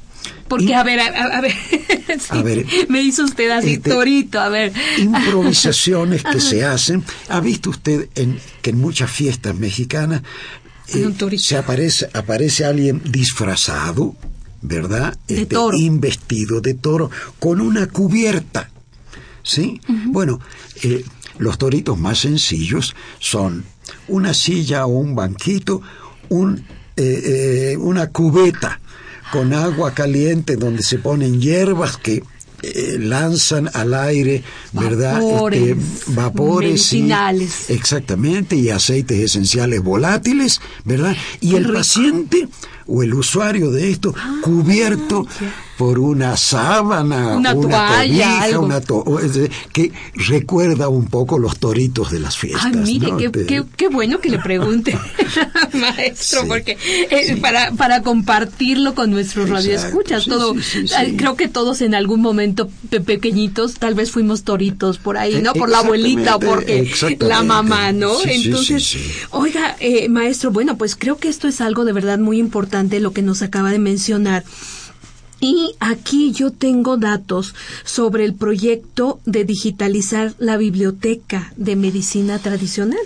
[0.53, 1.55] porque, a ver, a, ver,
[2.29, 4.71] a ver me hizo usted así, este, torito, a ver.
[4.99, 7.03] Improvisaciones que se hacen.
[7.31, 10.21] ¿Ha visto usted en, que en muchas fiestas mexicanas
[10.89, 14.15] eh, se aparece, aparece alguien disfrazado,
[14.61, 15.17] ¿verdad?
[15.27, 15.79] De este, toro.
[15.79, 18.69] Investido de toro, con una cubierta.
[19.43, 19.81] ¿Sí?
[19.89, 20.39] Bueno,
[20.83, 21.03] eh,
[21.39, 23.65] los toritos más sencillos son
[24.07, 25.81] una silla o un banquito,
[26.29, 26.63] un,
[26.99, 28.82] eh, una cubeta
[29.33, 32.23] con agua caliente donde se ponen hierbas que
[32.63, 35.15] eh, lanzan al aire, ¿verdad?
[35.15, 36.93] Vapores, este, vapores
[37.71, 41.17] exactamente, y aceites esenciales volátiles, ¿verdad?
[41.41, 42.47] Y el paciente
[42.87, 45.27] o el usuario de esto ah, cubierto
[45.83, 48.81] por una sábana, una, toalla, una
[49.73, 52.67] que recuerda un poco los toritos de las fiestas.
[52.67, 54.97] Ay, mire, qué, qué, bueno que le pregunte,
[55.73, 56.79] maestro, porque
[57.11, 60.55] eh, para, para compartirlo con nuestros radioescuchas, todo,
[61.17, 62.71] creo que todos en algún momento
[63.05, 65.53] pequeñitos tal vez fuimos toritos por ahí, ¿no?
[65.53, 68.13] Por la abuelita o porque la mamá, ¿no?
[68.25, 68.97] Entonces,
[69.31, 73.13] oiga, eh, maestro, bueno, pues creo que esto es algo de verdad muy importante lo
[73.13, 74.45] que nos acaba de mencionar.
[75.43, 83.01] Y aquí yo tengo datos sobre el proyecto de digitalizar la biblioteca de medicina tradicional.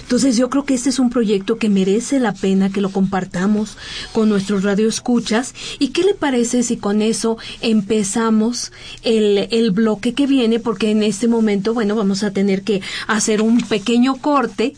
[0.00, 3.76] Entonces yo creo que este es un proyecto que merece la pena que lo compartamos
[4.12, 5.54] con nuestros radioescuchas.
[5.78, 10.58] ¿Y qué le parece si con eso empezamos el, el bloque que viene?
[10.60, 14.74] Porque en este momento, bueno, vamos a tener que hacer un pequeño corte,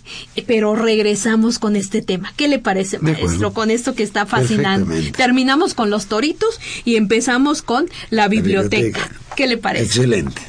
[0.47, 2.33] pero regresamos con este tema.
[2.37, 3.53] ¿Qué le parece, maestro?
[3.53, 4.93] Con esto que está fascinando.
[5.17, 9.11] Terminamos con los toritos y empezamos con la biblioteca.
[9.37, 9.87] ¿Qué le parece?
[9.87, 10.43] Excelente.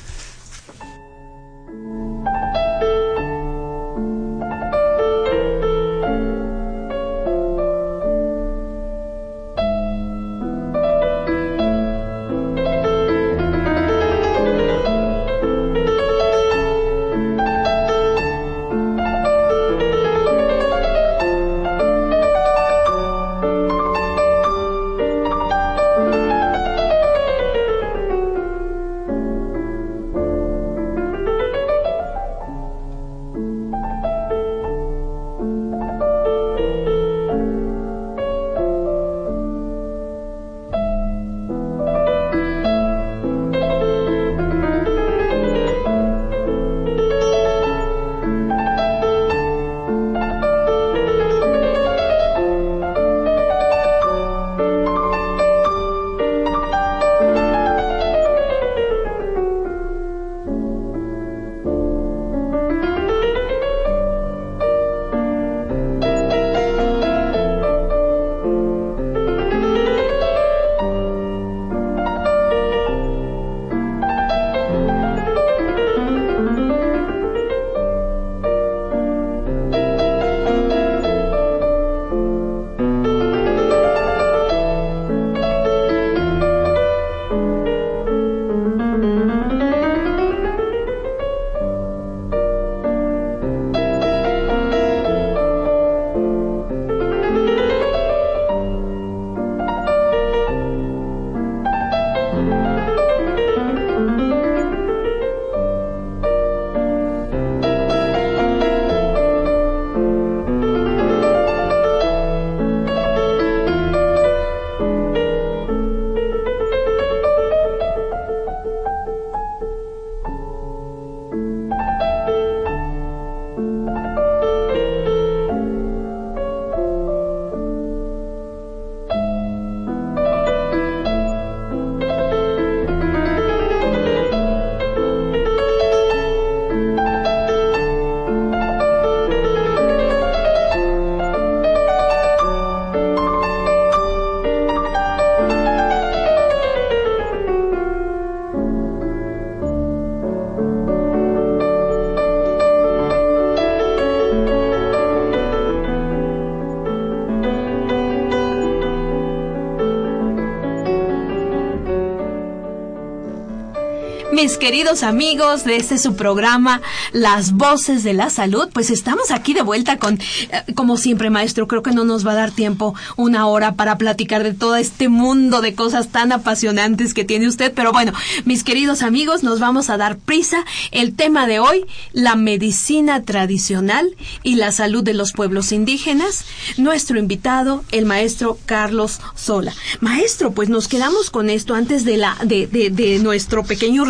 [164.61, 169.63] Queridos amigos de este su programa Las Voces de la Salud, pues estamos aquí de
[169.63, 173.47] vuelta con, eh, como siempre maestro, creo que no nos va a dar tiempo una
[173.47, 177.91] hora para platicar de todo este mundo de cosas tan apasionantes que tiene usted, pero
[177.91, 178.13] bueno,
[178.45, 180.63] mis queridos amigos, nos vamos a dar prisa.
[180.91, 186.45] El tema de hoy, la medicina tradicional y la salud de los pueblos indígenas.
[186.77, 189.73] Nuestro invitado, el maestro Carlos Sola.
[190.01, 194.05] Maestro, pues nos quedamos con esto antes de la de, de, de nuestro pequeño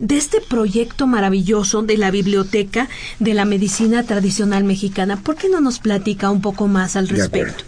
[0.00, 2.88] de este proyecto maravilloso de la Biblioteca
[3.20, 5.20] de la Medicina Tradicional Mexicana.
[5.22, 7.64] ¿Por qué no nos platica un poco más al respecto?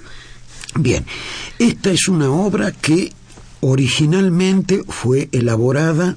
[0.74, 1.04] Bien,
[1.58, 3.12] esta es una obra que
[3.60, 6.16] originalmente fue elaborada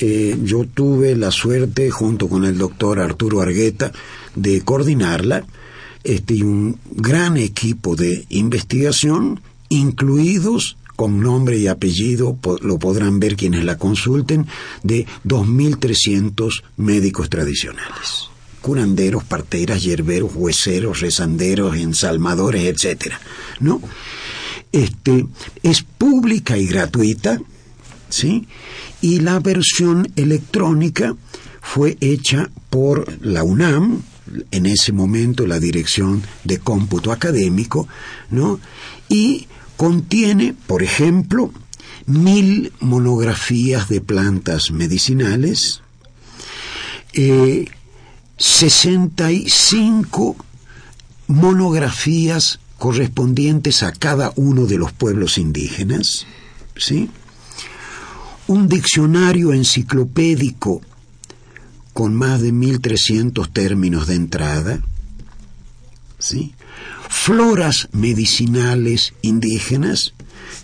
[0.00, 3.90] eh, yo tuve la suerte, junto con el doctor Arturo Argueta,
[4.36, 5.44] de coordinarla,
[6.04, 13.36] este, y un gran equipo de investigación, incluidos con nombre y apellido, lo podrán ver
[13.36, 14.48] quienes la consulten,
[14.82, 18.30] de 2.300 médicos tradicionales.
[18.60, 23.20] Curanderos, parteras, hierberos, hueseros, rezanderos, ensalmadores, etcétera,
[23.60, 23.80] ¿no?
[24.72, 25.24] Este,
[25.62, 27.40] es pública y gratuita,
[28.08, 28.48] ¿sí?
[29.00, 31.14] Y la versión electrónica
[31.60, 34.02] fue hecha por la UNAM,
[34.50, 37.86] en ese momento la Dirección de Cómputo Académico,
[38.30, 38.58] ¿no?
[39.08, 39.46] Y
[39.78, 41.52] Contiene, por ejemplo,
[42.04, 45.82] mil monografías de plantas medicinales,
[47.12, 47.66] eh,
[48.38, 50.36] 65
[51.28, 56.26] monografías correspondientes a cada uno de los pueblos indígenas,
[56.76, 57.08] ¿sí?
[58.48, 60.80] un diccionario enciclopédico
[61.92, 64.80] con más de 1.300 términos de entrada,
[66.18, 66.52] ¿sí?
[67.08, 70.14] Floras medicinales indígenas.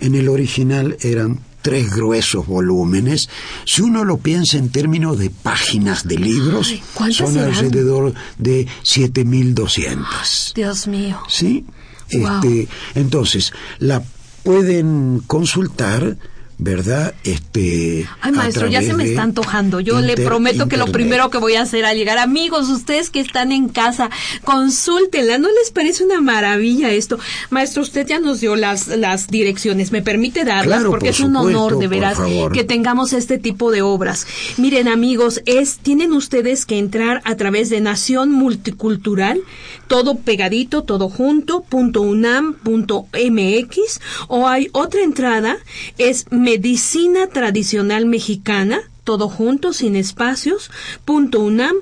[0.00, 3.30] En el original eran tres gruesos volúmenes.
[3.64, 6.74] Si uno lo piensa en términos de páginas de libros,
[7.10, 10.52] son alrededor de 7200.
[10.54, 11.20] Dios mío.
[11.26, 11.64] Sí.
[12.10, 14.02] Este, entonces, la
[14.42, 16.18] pueden consultar
[16.58, 17.14] ¿verdad?
[17.24, 19.80] Este, Ay, maestro, ya se me está antojando.
[19.80, 23.20] Yo le prometo que lo primero que voy a hacer al llegar, amigos, ustedes que
[23.20, 24.10] están en casa,
[24.44, 25.38] consúltenla.
[25.38, 27.18] ¿No les parece una maravilla esto?
[27.50, 29.90] Maestro, usted ya nos dio las, las direcciones.
[29.90, 30.84] ¿Me permite darlas?
[30.84, 32.18] Porque es un honor, de veras,
[32.52, 34.26] que tengamos este tipo de obras.
[34.56, 39.40] Miren, amigos, es, tienen ustedes que entrar a través de Nación Multicultural,
[39.88, 45.56] todo pegadito, todo junto, punto unam, punto mx, o hay otra entrada,
[45.98, 50.70] es Medicina Tradicional Mexicana, todo junto, sin espacios,
[51.06, 51.74] punto unam,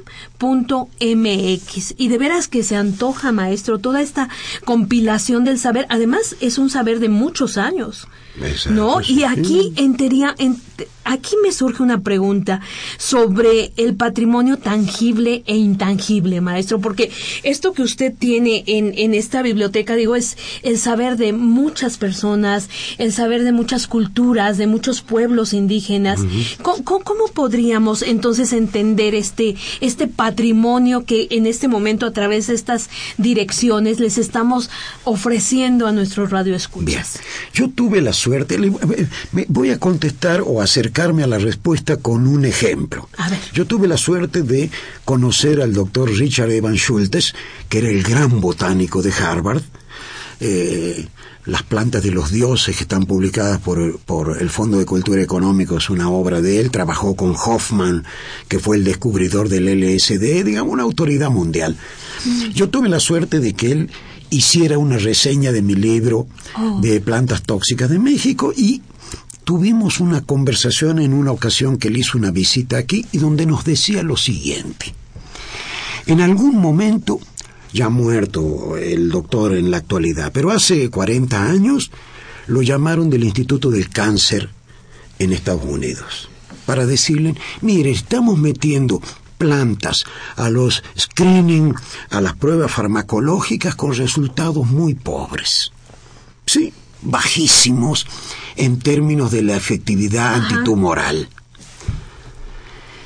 [1.01, 1.95] mx.
[1.97, 4.29] Y de veras que se antoja, maestro, toda esta
[4.65, 5.87] compilación del saber.
[5.89, 8.09] Además, es un saber de muchos años.
[8.71, 9.01] ¿No?
[9.03, 9.95] Y aquí en,
[10.39, 10.57] en,
[11.05, 12.61] aquí me surge una pregunta
[12.97, 17.11] sobre el patrimonio tangible e intangible, maestro, porque
[17.43, 22.71] esto que usted tiene en, en esta biblioteca, digo, es el saber de muchas personas,
[22.97, 26.21] el saber de muchas culturas, de muchos pueblos indígenas.
[26.63, 27.03] ¿Cómo,
[27.35, 30.32] podríamos entonces entender este, este patrimonio
[31.05, 34.71] que en este momento a través de estas direcciones les estamos
[35.05, 37.21] ofreciendo a nuestros radioescuchas?
[37.53, 38.59] Yo tuve la suerte,
[39.49, 43.09] voy a contestar o acercarme a la respuesta con un ejemplo.
[43.53, 44.71] Yo tuve la suerte de
[45.05, 47.35] conocer al doctor Richard Evan Schultes,
[47.69, 49.63] que era el gran botánico de Harvard.
[50.41, 51.07] Eh,
[51.45, 55.77] las plantas de los dioses que están publicadas por, por, el Fondo de Cultura Económico
[55.77, 56.71] es una obra de él.
[56.71, 58.05] Trabajó con Hoffman,
[58.49, 61.77] que fue el descubridor del LSD, digamos, una autoridad mundial.
[62.25, 62.51] Mm.
[62.51, 63.91] Yo tuve la suerte de que él
[64.31, 66.27] hiciera una reseña de mi libro
[66.57, 66.81] oh.
[66.81, 68.81] de plantas tóxicas de México y
[69.45, 73.65] tuvimos una conversación en una ocasión que él hizo una visita aquí y donde nos
[73.65, 74.95] decía lo siguiente.
[76.07, 77.21] En algún momento,
[77.73, 81.91] ya muerto el doctor en la actualidad, pero hace 40 años
[82.47, 84.51] lo llamaron del Instituto del Cáncer
[85.19, 86.29] en Estados Unidos
[86.67, 89.01] para decirle, mire, estamos metiendo
[89.39, 90.05] plantas
[90.37, 91.75] a los screening,
[92.11, 95.73] a las pruebas farmacológicas con resultados muy pobres.
[96.47, 98.07] Sí, bajísimos
[98.57, 101.29] en términos de la efectividad antitumoral.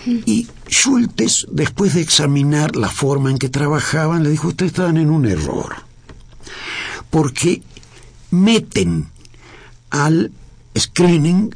[0.04, 5.10] Y Schultes, después de examinar la forma en que trabajaban, le dijo, ustedes estaban en
[5.10, 5.76] un error.
[7.10, 7.62] Porque
[8.30, 9.10] meten
[9.90, 10.32] al
[10.76, 11.54] screening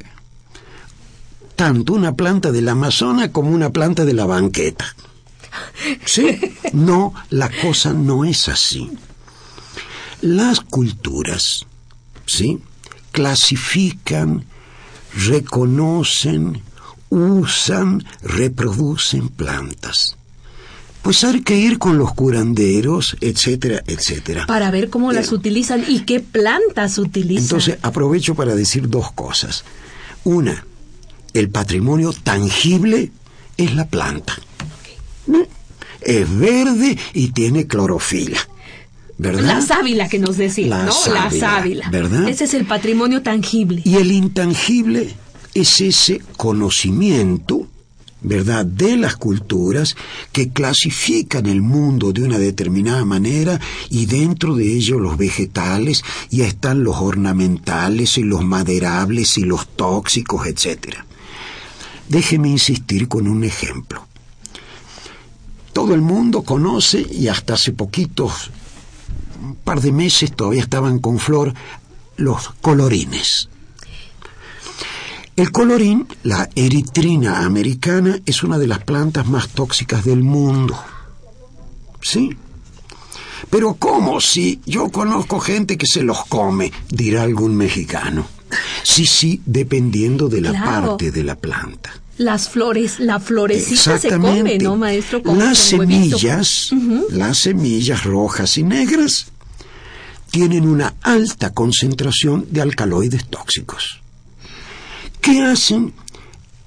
[1.55, 4.95] tanto una planta del Amazonas como una planta de la banqueta.
[6.05, 6.39] ¿Sí?
[6.73, 8.91] No, la cosa no es así.
[10.21, 11.65] Las culturas
[12.25, 12.59] ¿sí?
[13.11, 14.45] clasifican,
[15.13, 16.61] reconocen,
[17.11, 20.15] usan, reproducen plantas.
[21.01, 24.45] Pues hay que ir con los curanderos, etcétera, etcétera.
[24.45, 27.43] Para ver cómo las utilizan y qué plantas utilizan.
[27.43, 29.63] Entonces, aprovecho para decir dos cosas.
[30.23, 30.65] Una,
[31.33, 33.11] el patrimonio tangible
[33.57, 34.37] es la planta.
[36.01, 38.39] Es verde y tiene clorofila.
[39.17, 39.43] ¿verdad?
[39.43, 40.91] La sábila que nos decía, La ¿no?
[40.91, 41.89] sábila, la sábila.
[41.91, 42.29] ¿verdad?
[42.29, 43.81] Ese es el patrimonio tangible.
[43.85, 45.13] Y el intangible
[45.53, 47.67] es ese conocimiento,
[48.21, 49.95] ¿verdad?, de las culturas
[50.31, 56.45] que clasifican el mundo de una determinada manera y dentro de ello los vegetales ya
[56.45, 60.97] están los ornamentales y los maderables y los tóxicos, etc.
[62.07, 64.05] Déjeme insistir con un ejemplo.
[65.73, 68.51] Todo el mundo conoce y hasta hace poquitos,
[69.41, 71.53] un par de meses todavía estaban con flor,
[72.17, 73.50] los colorines.
[75.35, 80.77] El colorín, la eritrina americana, es una de las plantas más tóxicas del mundo.
[82.01, 82.35] ¿Sí?
[83.49, 86.71] Pero ¿cómo si yo conozco gente que se los come?
[86.89, 88.27] dirá algún mexicano.
[88.83, 90.87] Sí, sí, dependiendo de la Claro.
[90.89, 91.91] parte de la planta.
[92.17, 95.23] Las flores, la florecita se come, ¿no, maestro?
[95.23, 96.71] Con- las con semillas,
[97.09, 99.27] las semillas rojas y negras,
[100.29, 104.00] tienen una alta concentración de alcaloides tóxicos.
[105.21, 105.93] ¿Qué hacen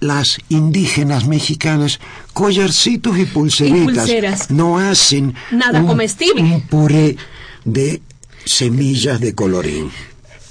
[0.00, 2.00] las indígenas mexicanas?
[2.32, 3.96] Collarcitos y pulseritas.
[3.96, 4.50] pulseras.
[4.50, 6.42] No hacen Nada un, comestible.
[6.42, 7.16] un puré
[7.64, 8.00] de
[8.44, 9.90] semillas de colorín.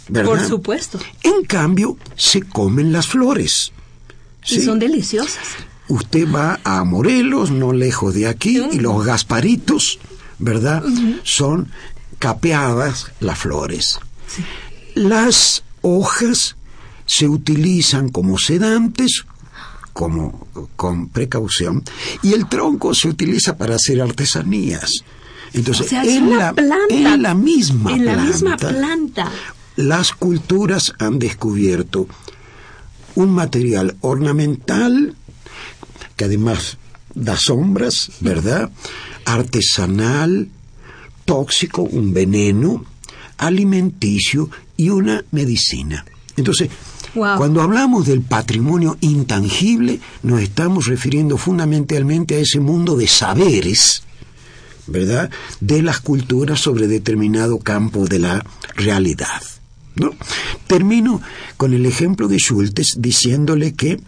[0.09, 0.29] ¿verdad?
[0.31, 0.99] Por supuesto.
[1.23, 3.71] En cambio, se comen las flores.
[4.45, 4.61] Y ¿sí?
[4.61, 5.45] son deliciosas.
[5.87, 9.99] Usted va a Morelos, no lejos de aquí, y los gasparitos,
[10.39, 10.83] ¿verdad?
[11.23, 11.69] Son
[12.19, 13.99] capeadas las flores.
[14.95, 16.55] Las hojas
[17.15, 19.25] se utilizan como sedantes,
[19.93, 21.83] como con precaución,
[22.23, 25.03] y el tronco se utiliza para hacer artesanías.
[25.53, 26.85] Entonces, O sea, en, la, planta.
[26.89, 29.31] en la misma En la planta, misma planta.
[29.75, 32.07] las culturas han descubierto
[33.13, 35.15] un material ornamental
[36.15, 36.77] que además
[37.13, 38.71] da sombras, ¿verdad?
[39.25, 40.49] Artesanal,
[41.25, 42.83] tóxico, un veneno,
[43.37, 46.03] alimenticio y una medicina.
[46.35, 46.69] Entonces,
[47.13, 54.03] Cuando hablamos del patrimonio intangible, nos estamos refiriendo fundamentalmente a ese mundo de saberes,
[54.87, 55.29] ¿verdad?
[55.59, 58.45] De las culturas sobre determinado campo de la
[58.75, 59.43] realidad.
[59.95, 60.15] ¿no?
[60.65, 61.21] Termino
[61.55, 63.99] con el ejemplo de Schultes diciéndole que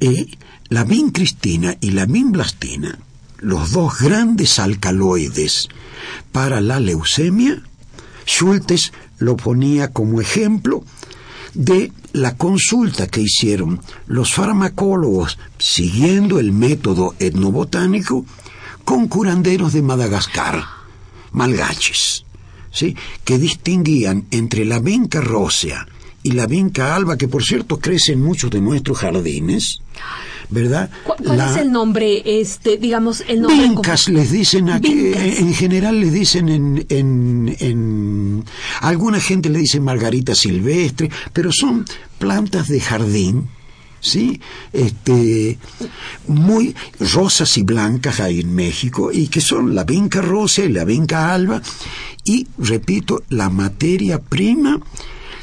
[0.00, 0.26] eh,
[0.68, 2.98] la vincristina y la vinblastina,
[3.38, 5.68] los dos grandes alcaloides
[6.32, 7.62] para la leucemia,
[8.26, 10.84] Schultes lo ponía como ejemplo
[11.54, 18.24] de la consulta que hicieron los farmacólogos siguiendo el método etnobotánico
[18.84, 20.64] con curanderos de Madagascar,
[21.32, 22.24] malgaches,
[22.70, 22.96] ¿sí?
[23.24, 25.86] que distinguían entre la vinca rósea
[26.22, 29.80] y la vinca alba, que por cierto crece en muchos de nuestros jardines,
[30.50, 30.90] ¿verdad?
[31.04, 33.68] ¿Cu- ¿Cuál La- es el nombre, este, digamos, el nombre?
[33.68, 35.22] Vincas como- les dicen aquí, Vincas.
[35.38, 38.44] en general les dicen en, en, en-
[38.80, 41.84] alguna gente le dice margarita silvestre, pero son
[42.18, 43.48] plantas de jardín,
[44.00, 44.40] ¿sí?
[44.72, 45.58] Este,
[46.26, 50.84] muy rosas y blancas hay en México y que son la vinca rosa y la
[50.84, 51.62] vinca alba
[52.24, 54.80] y, repito, la materia prima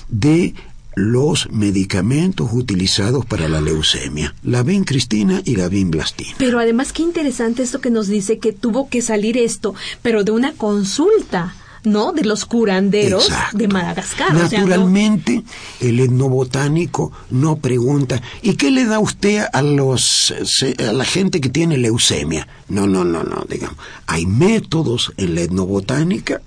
[0.09, 0.53] de
[0.97, 6.33] los medicamentos utilizados para la leucemia, la vincristina y la vinblastina.
[6.39, 10.31] Pero además, qué interesante esto que nos dice que tuvo que salir esto, pero de
[10.31, 12.13] una consulta, ¿no?
[12.13, 13.59] De los curanderos Exacto.
[13.59, 14.35] de Madagascar.
[14.35, 14.65] o sea, ¿no?
[14.65, 15.43] Naturalmente,
[15.81, 20.33] el etnobotánico no pregunta, ¿y qué le da usted a los
[20.79, 22.47] a la gente que tiene leucemia?
[22.69, 23.77] No, no, no, no, digamos.
[24.07, 26.41] Hay métodos en la etnobotánica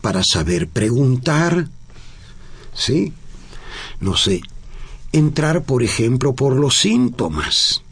[0.00, 1.68] para saber preguntar,
[2.74, 3.12] ¿sí?
[4.00, 4.42] No sé,
[5.12, 7.82] entrar, por ejemplo, por los síntomas.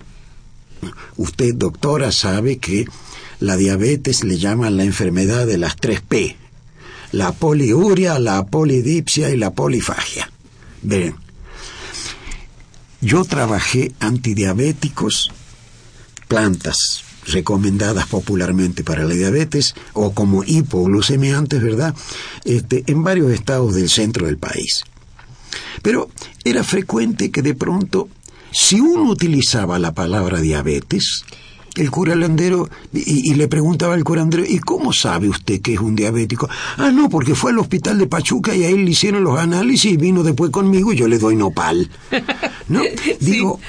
[1.17, 2.87] Usted, doctora, sabe que
[3.39, 6.37] la diabetes le llaman la enfermedad de las tres P.
[7.13, 10.31] La poliuria, la polidipsia y la polifagia.
[10.83, 11.17] Ven,
[13.01, 15.33] yo trabajé antidiabéticos,
[16.29, 21.95] plantas recomendadas popularmente para la diabetes o como hipoglucemiantes, ¿verdad?
[22.45, 24.85] Este, en varios estados del centro del país.
[25.83, 26.11] Pero
[26.45, 28.09] era frecuente que de pronto,
[28.53, 31.25] si uno utilizaba la palabra diabetes,
[31.77, 35.95] el curandero y, y, le preguntaba al curandero, ¿y cómo sabe usted que es un
[35.95, 36.49] diabético?
[36.77, 39.93] Ah, no, porque fue al hospital de Pachuca y a él le hicieron los análisis
[39.93, 41.89] y vino después conmigo y yo le doy nopal.
[42.69, 42.83] ¿No?
[43.21, 43.61] Digo,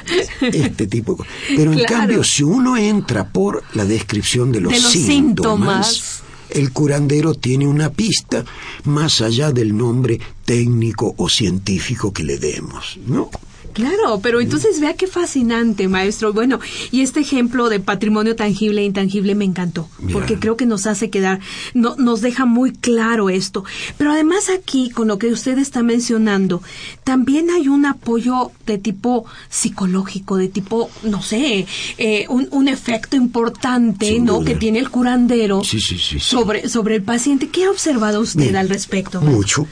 [0.41, 1.33] este tipo de cosas.
[1.55, 7.67] Pero en cambio, si uno entra por la descripción de los, síntomas, el curandero tiene
[7.67, 8.45] una pista
[8.83, 13.29] más allá del nombre técnico o científico que le demos, ¿no?
[13.73, 16.33] Claro, pero entonces vea qué fascinante, maestro.
[16.33, 16.59] Bueno,
[16.91, 21.09] y este ejemplo de patrimonio tangible e intangible me encantó, porque creo que nos hace
[21.09, 21.39] quedar,
[21.73, 23.63] no, nos deja muy claro esto.
[23.97, 26.61] Pero además aquí, con lo que usted está mencionando,
[27.03, 31.65] también hay un apoyo de tipo psicológico, de tipo, no sé,
[31.97, 34.43] eh, un, un, efecto importante, ¿no?
[34.43, 37.49] Que tiene el curandero sobre, sobre el paciente.
[37.49, 39.21] ¿Qué ha observado usted al respecto?
[39.21, 39.67] Mucho.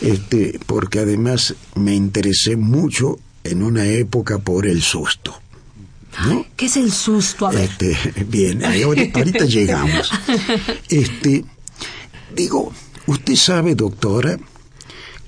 [0.00, 5.40] Este, porque además me interesé mucho en una época por el susto.
[6.56, 7.46] ¿Qué es el susto?
[7.46, 7.70] A ver.
[7.70, 10.10] Este, bien, ahorita, llegamos.
[10.88, 11.44] Este,
[12.34, 12.72] digo,
[13.06, 14.38] usted sabe, doctora,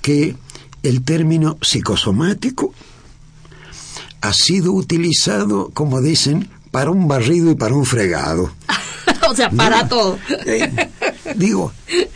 [0.01, 0.35] que
[0.81, 2.73] el término psicosomático
[4.21, 8.51] ha sido utilizado, como dicen, para un barrido y para un fregado.
[9.29, 10.17] o sea, para todo.
[10.45, 10.89] Eh,
[11.35, 11.71] digo,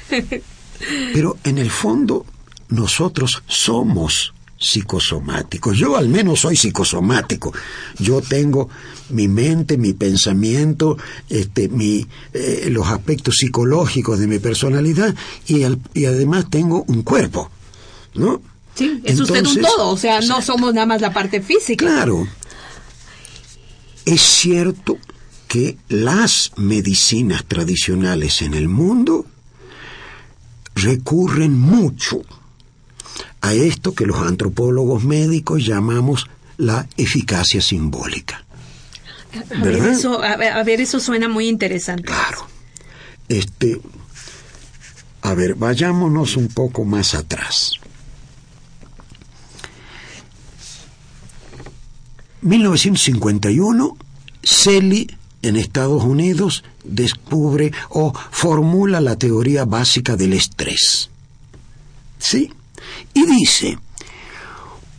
[1.13, 2.25] pero en el fondo
[2.69, 4.33] nosotros somos
[4.63, 5.77] psicosomáticos.
[5.77, 7.53] Yo al menos soy psicosomático.
[7.99, 8.69] Yo tengo
[9.09, 10.97] mi mente, mi pensamiento,
[11.29, 15.13] este, mi, eh, los aspectos psicológicos de mi personalidad
[15.47, 17.51] y, y además tengo un cuerpo,
[18.15, 18.41] ¿no?
[18.75, 21.85] Sí, es usted un todo, o sea, no somos nada más la parte física.
[21.85, 22.27] Claro.
[24.05, 24.97] Es cierto
[25.47, 29.27] que las medicinas tradicionales en el mundo
[30.73, 32.21] recurren mucho
[33.43, 36.27] a esto que los antropólogos médicos llamamos
[36.57, 38.45] la eficacia simbólica.
[39.53, 42.03] A ver, eso, a, ver, eso suena muy interesante.
[42.03, 42.47] Claro.
[43.27, 43.81] Este,
[45.21, 47.73] a ver, vayámonos un poco más atrás.
[52.43, 53.97] 1951,
[54.41, 61.09] Selly en Estados Unidos descubre o formula la teoría básica del estrés.
[62.19, 62.53] ¿Sí?
[63.13, 63.77] Y dice,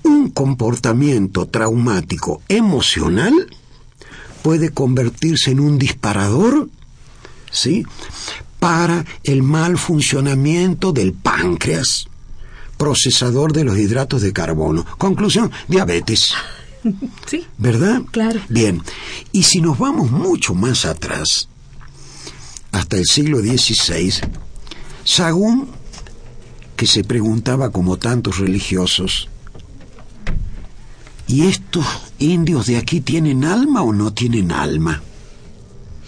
[0.03, 3.33] un comportamiento traumático emocional
[4.43, 6.69] puede convertirse en un disparador,
[7.51, 7.87] ¿sí?
[8.61, 12.07] Para el mal funcionamiento del páncreas,
[12.77, 14.85] procesador de los hidratos de carbono.
[14.99, 16.33] Conclusión, diabetes.
[17.27, 17.47] Sí.
[17.57, 18.03] ¿Verdad?
[18.11, 18.43] Claro.
[18.51, 18.83] Bien.
[19.33, 21.49] Y si nos vamos mucho más atrás,
[22.73, 24.13] hasta el siglo XVI,
[25.05, 25.69] Sagún
[26.85, 29.31] que se preguntaba como tantos religiosos,
[31.27, 31.87] ¿y estos
[32.19, 35.01] indios de aquí tienen alma o no tienen alma?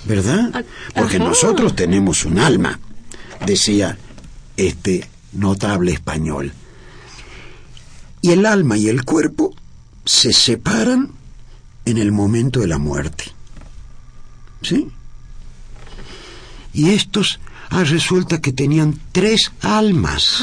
[0.04, 0.50] ¿Verdad?
[0.52, 0.62] Ah,
[0.94, 2.78] Porque nosotros tenemos un alma,
[3.46, 3.96] decía
[4.58, 6.52] este notable español.
[8.20, 9.54] Y el alma y el cuerpo
[10.04, 11.12] se separan
[11.86, 13.24] en el momento de la muerte.
[14.60, 14.88] ¿Sí?
[16.74, 20.42] Y estos Ah, resulta que tenían tres almas.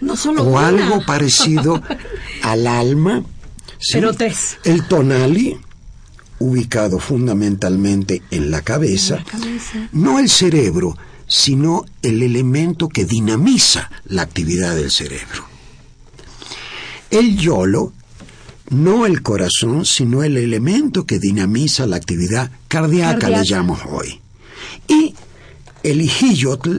[0.00, 1.82] No solo o algo parecido
[2.42, 3.22] al alma.
[3.92, 4.58] Pero tres.
[4.64, 5.58] El tonali,
[6.38, 9.24] ubicado fundamentalmente en la cabeza,
[9.92, 15.46] no el cerebro, sino el elemento que dinamiza la actividad del cerebro.
[17.10, 17.92] El yolo,
[18.70, 23.42] no el corazón, sino el elemento que dinamiza la actividad cardíaca, cardíaca.
[23.42, 24.20] le llamo hoy.
[24.88, 25.14] Y
[25.82, 26.78] el ijiyotl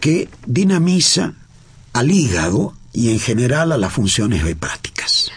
[0.00, 1.34] que dinamiza
[1.94, 5.30] al hígado y en general a las funciones hepáticas.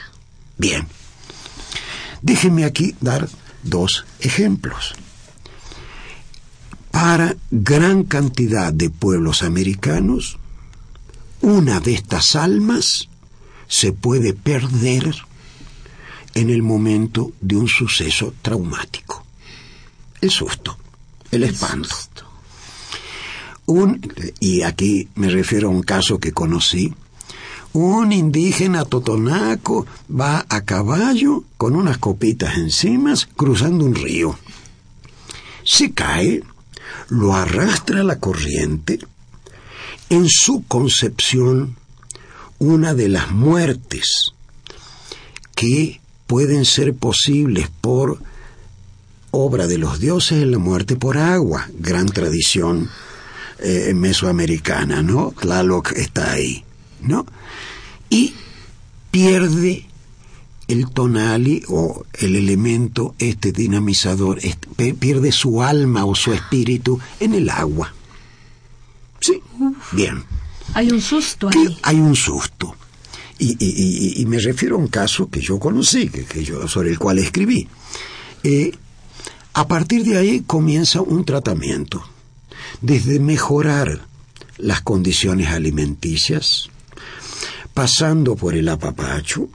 [0.57, 0.87] Bien,
[2.21, 3.29] déjenme aquí dar
[3.63, 4.95] dos ejemplos.
[6.91, 10.37] Para gran cantidad de pueblos americanos,
[11.41, 13.07] una de estas almas
[13.67, 15.15] se puede perder
[16.33, 19.23] en el momento de un suceso traumático.
[20.21, 20.77] El susto,
[21.29, 22.26] el espanto
[23.67, 24.01] un,
[24.39, 26.93] y aquí me refiero a un caso que conocí,
[27.73, 34.39] un indígena totonaco va a caballo con unas copitas encima cruzando un río.
[35.63, 36.43] Se cae,
[37.09, 38.99] lo arrastra la corriente.
[40.09, 41.75] En su concepción,
[42.57, 44.31] una de las muertes
[45.53, 48.19] que pueden ser posibles por
[49.31, 52.89] obra de los dioses es la muerte por agua, gran tradición
[53.59, 55.33] eh, mesoamericana, ¿no?
[55.39, 56.63] Tlaloc está ahí,
[57.01, 57.25] ¿no?
[58.09, 58.33] Y
[59.11, 59.85] pierde
[60.67, 67.33] el tonali o el elemento este dinamizador este, pierde su alma o su espíritu en
[67.33, 67.93] el agua.
[69.19, 69.41] Sí,
[69.93, 70.23] bien.
[70.73, 71.77] Hay un susto ahí.
[71.83, 72.75] Hay un susto.
[73.39, 77.67] Y, me refiero a un caso que yo conocí, que, yo, sobre el cual escribí.
[78.43, 78.71] Eh,
[79.53, 82.03] a partir de ahí comienza un tratamiento,
[82.81, 84.01] desde mejorar
[84.57, 86.69] las condiciones alimenticias,
[87.73, 89.49] pasando por el apapacho,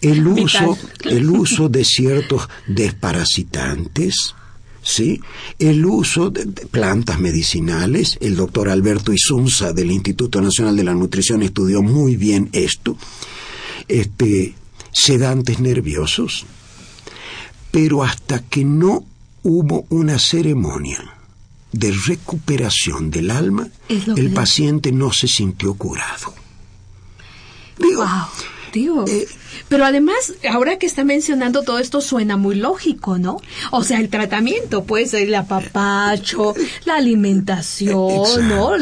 [0.00, 4.34] el uso, el uso de ciertos desparasitantes,
[4.82, 5.20] ¿sí?
[5.58, 8.16] el uso de plantas medicinales.
[8.20, 12.96] El doctor Alberto Isunza del Instituto Nacional de la Nutrición estudió muy bien esto.
[13.88, 14.54] Este,
[14.92, 16.46] sedantes nerviosos.
[17.70, 19.04] Pero hasta que no
[19.42, 21.17] hubo una ceremonia
[21.72, 26.34] de recuperación del alma, el paciente no se sintió curado.
[27.78, 28.04] Digo,
[28.72, 29.26] Digo, eh,
[29.68, 33.40] pero además, ahora que está mencionando todo esto, suena muy lógico, ¿no?
[33.70, 36.54] O sea, el tratamiento, pues, el apapacho,
[36.84, 38.72] la alimentación, ¿no?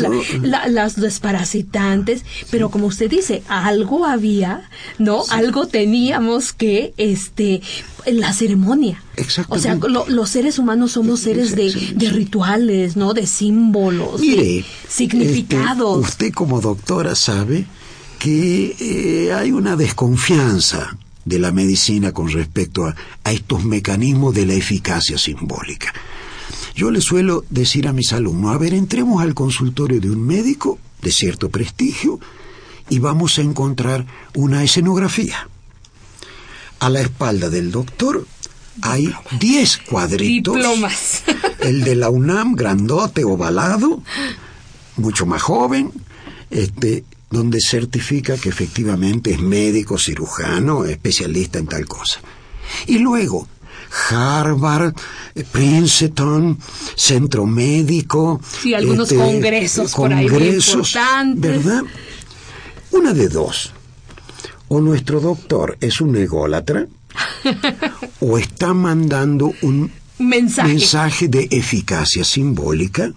[0.42, 4.68] las desparasitantes, pero como usted dice, algo había,
[4.98, 5.24] ¿no?
[5.30, 7.62] Algo teníamos que, este,
[8.06, 9.02] la ceremonia.
[9.48, 13.14] O sea, los seres humanos somos seres de, rituales, ¿no?
[13.14, 16.00] De símbolos, de significados.
[16.00, 17.66] Este, usted como doctora sabe
[18.18, 22.94] que eh, hay una desconfianza de la medicina con respecto a,
[23.32, 25.92] estos mecanismos de la eficacia simbólica.
[26.74, 30.78] Yo le suelo decir a mis alumnos, a ver, entremos al consultorio de un médico
[31.02, 32.20] de cierto prestigio
[32.88, 35.48] y vamos a encontrar una escenografía.
[36.78, 38.26] A la espalda del doctor
[38.82, 40.54] hay 10 cuadritos.
[40.54, 41.24] Diplomas.
[41.60, 44.02] El de la UNAM, grandote, ovalado,
[44.96, 45.90] mucho más joven,
[46.50, 52.20] este, donde certifica que efectivamente es médico, cirujano, especialista en tal cosa.
[52.86, 53.48] Y luego,
[54.10, 54.94] Harvard,
[55.52, 56.58] Princeton,
[56.94, 58.40] Centro Médico.
[58.62, 60.28] Sí, algunos este, congresos, por ahí
[61.36, 61.82] ¿Verdad?
[62.92, 63.72] Una de dos.
[64.68, 66.86] O nuestro doctor es un ególatra,
[68.20, 70.68] o está mandando un mensaje.
[70.68, 73.12] mensaje de eficacia simbólica,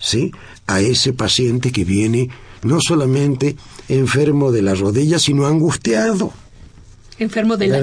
[0.00, 0.32] ¿sí?
[0.66, 2.30] A ese paciente que viene
[2.62, 3.56] no solamente
[3.88, 6.32] enfermo de la rodilla, sino angustiado.
[7.18, 7.74] Enfermo de,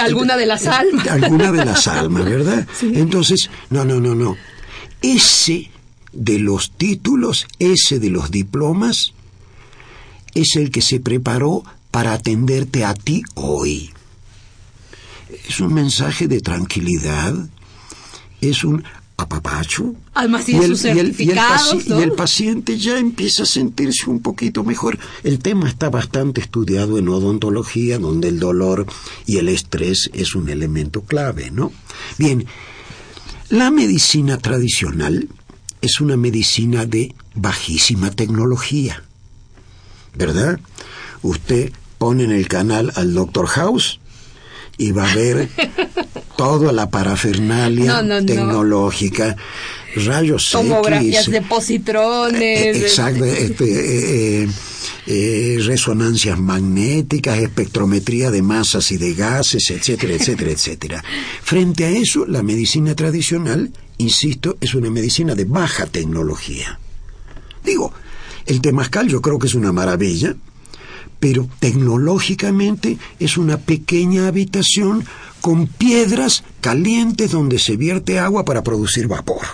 [0.00, 1.04] alguna de las almas.
[1.04, 2.66] De alguna de las almas, ¿verdad?
[2.82, 4.36] Entonces, no, no, no, no.
[5.02, 5.70] Ese
[6.12, 9.12] de los títulos, ese de los diplomas,
[10.34, 13.92] es el que se preparó para atenderte a ti hoy.
[15.48, 17.34] Es un mensaje de tranquilidad,
[18.40, 18.84] es un
[19.18, 19.94] apapacho.
[20.14, 21.30] Además y el, y,
[21.92, 24.96] el, paciente ya empieza a sentirse un poquito mejor.
[25.24, 28.86] El tema está bastante estudiado en odontología, donde el dolor
[29.26, 31.72] y el estrés es un elemento clave, ¿no?
[32.16, 32.46] Bien,
[33.50, 35.28] la medicina tradicional
[35.80, 39.02] es una medicina de bajísima tecnología,
[40.14, 40.60] ¿verdad?
[41.22, 43.98] Usted pone en el canal al Doctor House
[44.76, 45.48] y va a ver
[46.38, 49.34] toda la parafernalia tecnológica,
[49.96, 52.76] rayos Tomografías de positrones.
[52.76, 54.48] Eh, exacto, este, eh,
[55.08, 61.04] eh, resonancias magnéticas, espectrometría de masas y de gases, etcétera, etcétera, etcétera.
[61.42, 66.78] Frente a eso, la medicina tradicional, insisto, es una medicina de baja tecnología.
[67.64, 67.92] Digo,
[68.46, 70.36] el temazcal yo creo que es una maravilla,
[71.18, 75.04] pero tecnológicamente es una pequeña habitación
[75.48, 79.46] con piedras calientes donde se vierte agua para producir vapor.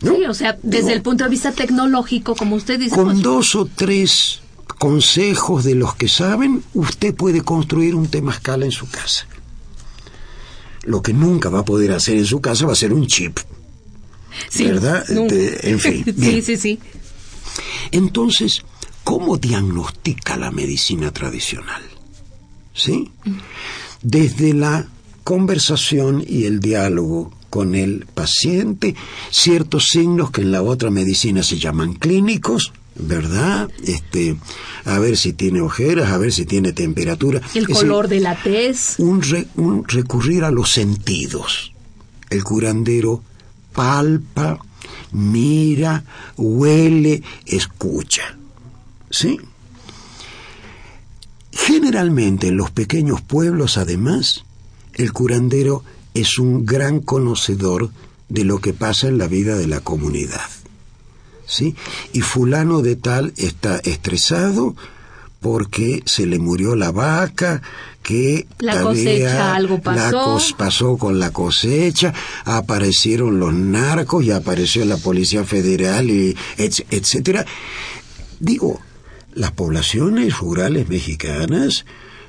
[0.00, 2.94] Sí, o sea, desde el punto de vista tecnológico, como usted dice.
[2.94, 4.40] Con pues, dos o tres
[4.78, 9.26] consejos de los que saben, usted puede construir un temazcal en su casa.
[10.84, 13.40] Lo que nunca va a poder hacer en su casa va a ser un chip.
[14.56, 15.04] ¿Verdad?
[15.10, 16.04] en fin.
[16.16, 16.78] sí, sí, sí.
[17.90, 18.62] Entonces,
[19.02, 21.82] ¿cómo diagnostica la medicina tradicional?
[22.72, 23.10] ¿Sí?
[24.04, 24.86] Desde la
[25.24, 28.94] conversación y el diálogo con el paciente,
[29.30, 33.70] ciertos signos que en la otra medicina se llaman clínicos, ¿verdad?
[33.82, 34.36] Este,
[34.84, 37.40] a ver si tiene ojeras, a ver si tiene temperatura.
[37.54, 38.96] El color de la tez.
[38.98, 39.22] Un,
[39.56, 41.72] un recurrir a los sentidos.
[42.28, 43.22] El curandero
[43.72, 44.58] palpa,
[45.12, 46.04] mira,
[46.36, 48.36] huele, escucha.
[49.10, 49.38] ¿Sí?
[51.54, 54.44] Generalmente en los pequeños pueblos, además,
[54.94, 57.90] el curandero es un gran conocedor
[58.28, 60.40] de lo que pasa en la vida de la comunidad.
[61.46, 61.76] ¿Sí?
[62.12, 64.74] Y fulano de tal está estresado
[65.40, 67.60] porque se le murió la vaca,
[68.02, 70.38] que la cosecha algo pasó.
[70.56, 77.44] pasó con la cosecha, aparecieron los narcos y apareció la Policía Federal y etcétera.
[78.40, 78.80] Digo,
[79.34, 81.84] las poblaciones rurales mexicanas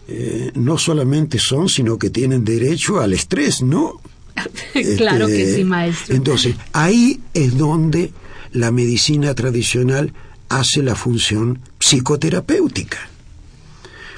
[0.08, 4.02] eh, no solamente son, sino que tienen derecho al estrés, ¿no?
[4.98, 6.16] claro que este, sí, maestro.
[6.16, 8.12] Entonces, ahí es donde
[8.52, 10.14] la medicina tradicional
[10.50, 13.00] hace la función psicoterapéutica.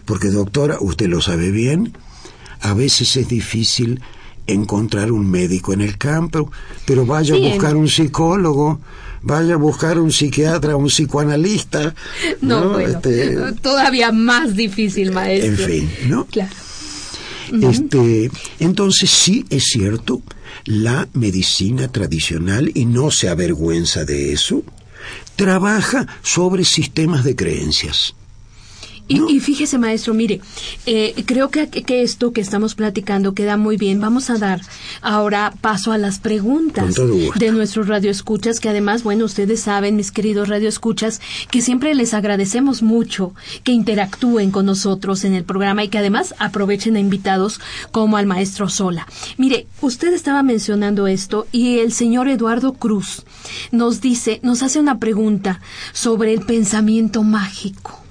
[0.05, 1.93] Porque, doctora, usted lo sabe bien,
[2.61, 4.01] a veces es difícil
[4.47, 6.51] encontrar un médico en el campo,
[6.85, 8.79] pero vaya a buscar un psicólogo,
[9.21, 11.93] vaya a buscar un psiquiatra, un psicoanalista.
[12.41, 15.51] No, Bueno, este, todavía más difícil, maestro.
[15.51, 16.25] En fin, ¿no?
[16.25, 16.53] Claro.
[17.61, 20.21] Este, entonces sí es cierto,
[20.65, 24.63] la medicina tradicional, y no se avergüenza de eso,
[25.35, 28.15] trabaja sobre sistemas de creencias.
[29.07, 30.41] Y, fíjese, maestro, mire,
[30.85, 34.01] eh, creo que, que, esto que estamos platicando queda muy bien.
[34.01, 34.61] Vamos a dar
[35.01, 40.49] ahora paso a las preguntas de nuestros radioescuchas, que además, bueno, ustedes saben, mis queridos
[40.49, 43.33] radioescuchas, que siempre les agradecemos mucho
[43.63, 48.25] que interactúen con nosotros en el programa y que además aprovechen a invitados como al
[48.25, 49.07] maestro Sola.
[49.37, 53.23] Mire, usted estaba mencionando esto y el señor Eduardo Cruz
[53.71, 55.61] nos dice, nos hace una pregunta
[55.93, 58.06] sobre el pensamiento mágico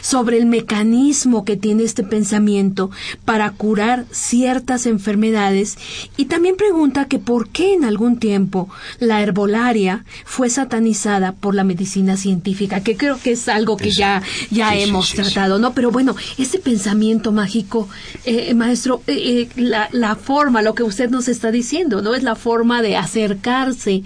[0.00, 2.90] sobre el mecanismo que tiene este pensamiento
[3.24, 5.76] para curar ciertas enfermedades
[6.16, 8.68] y también pregunta que por qué en algún tiempo
[8.98, 14.22] la herbolaria fue satanizada por la medicina científica, que creo que es algo que ya,
[14.50, 15.72] ya hemos tratado, ¿no?
[15.72, 17.88] Pero bueno, ese pensamiento mágico,
[18.24, 22.14] eh, maestro, eh, eh, la, la, forma, lo que usted nos está diciendo, ¿no?
[22.14, 24.02] Es la forma de acercarse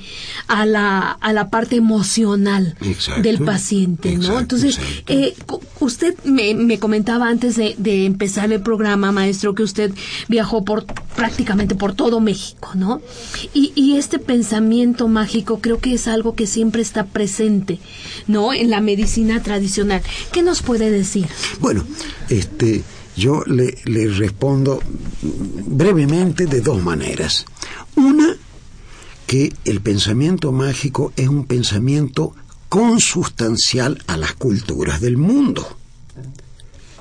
[0.47, 2.76] a la, a la parte emocional
[3.22, 4.39] del paciente, ¿no?
[4.39, 4.78] Entonces,
[5.80, 9.92] Usted me, comentaba antes de, empezar el programa, maestro, que usted
[10.28, 10.84] viajó por
[11.16, 13.00] prácticamente por todo México, ¿no?
[13.52, 17.78] Y, este pensamiento mágico creo que es algo que siempre está presente,
[18.26, 18.52] ¿no?
[18.54, 20.02] En la medicina tradicional.
[20.32, 21.26] ¿Qué nos puede decir?
[21.60, 21.84] Bueno,
[22.28, 22.82] este,
[23.16, 24.80] yo le, le respondo
[25.22, 27.44] brevemente de dos maneras.
[27.96, 28.36] Una,
[29.26, 32.34] que el pensamiento mágico es un pensamiento
[32.72, 35.76] consustancial a las culturas del mundo.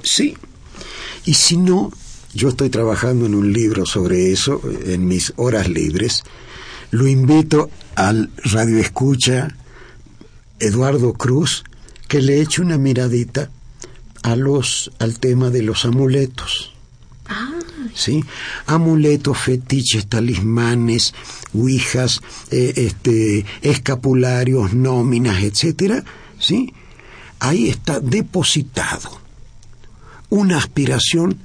[0.03, 0.35] Sí.
[1.23, 1.93] Y si no,
[2.33, 6.23] yo estoy trabajando en un libro sobre eso en mis horas libres.
[6.89, 9.55] Lo invito al radio escucha
[10.59, 11.63] Eduardo Cruz
[12.09, 13.49] que le eche una miradita
[14.23, 16.73] a los al tema de los amuletos.
[17.29, 17.49] Ah.
[17.93, 18.23] ¿Sí?
[18.65, 21.13] Amuletos, fetiches, talismanes,
[21.53, 22.21] ouijas,
[22.51, 26.03] eh, este, escapularios, nóminas, etcétera,
[26.39, 26.73] ¿sí?
[27.39, 29.19] Ahí está depositado
[30.29, 31.39] una aspiración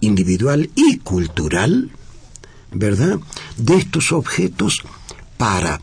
[0.00, 1.90] individual y cultural,
[2.72, 3.18] ¿verdad?,
[3.56, 4.82] de estos objetos
[5.36, 5.80] para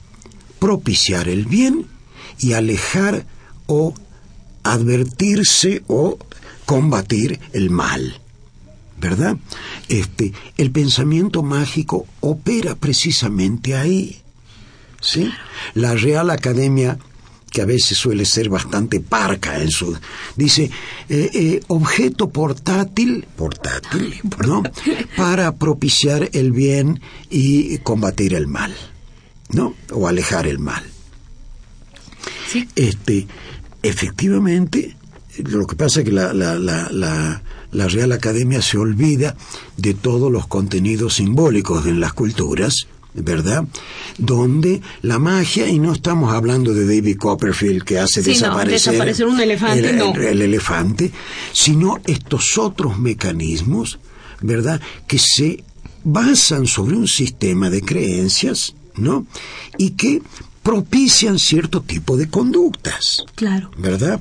[0.59, 1.87] propiciar el bien
[2.39, 3.25] y alejar
[3.67, 3.93] o
[4.63, 6.17] advertirse o
[6.65, 8.19] combatir el mal.
[9.09, 9.37] ¿Verdad?
[9.87, 14.19] Este, el pensamiento mágico opera precisamente ahí.
[14.99, 15.31] ¿Sí?
[15.75, 16.97] La Real Academia
[17.51, 19.95] que a veces suele ser bastante parca en su
[20.35, 20.71] dice
[21.07, 24.61] eh, eh, objeto portátil portátil no
[25.15, 26.99] para propiciar el bien
[27.29, 28.75] y combatir el mal
[29.53, 30.83] no o alejar el mal
[32.51, 32.67] ¿Sí?
[32.75, 33.25] este
[33.83, 34.97] efectivamente
[35.37, 37.41] lo que pasa es que la, la, la
[37.75, 39.35] la Real Academia se olvida
[39.77, 43.65] de todos los contenidos simbólicos en las culturas, ¿verdad?
[44.17, 49.89] Donde la magia, y no estamos hablando de David Copperfield que hace desaparecer, un elefante,
[49.89, 51.11] el, elefante,
[51.51, 53.99] sino estos otros mecanismos,
[54.41, 54.81] ¿verdad?
[55.07, 55.63] Que se
[56.03, 59.27] basan sobre un sistema de creencias, ¿no?
[59.77, 60.21] Y que
[60.63, 63.25] propician cierto tipo de conductas.
[63.35, 63.69] Claro.
[63.77, 64.19] ¿Verdad?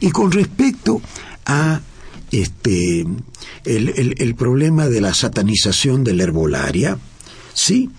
[0.00, 1.02] Y con respecto
[1.44, 1.80] a
[2.42, 3.06] este,
[3.64, 6.98] el, problema de la satanización de la herbolaria,
[7.52, 7.90] sí,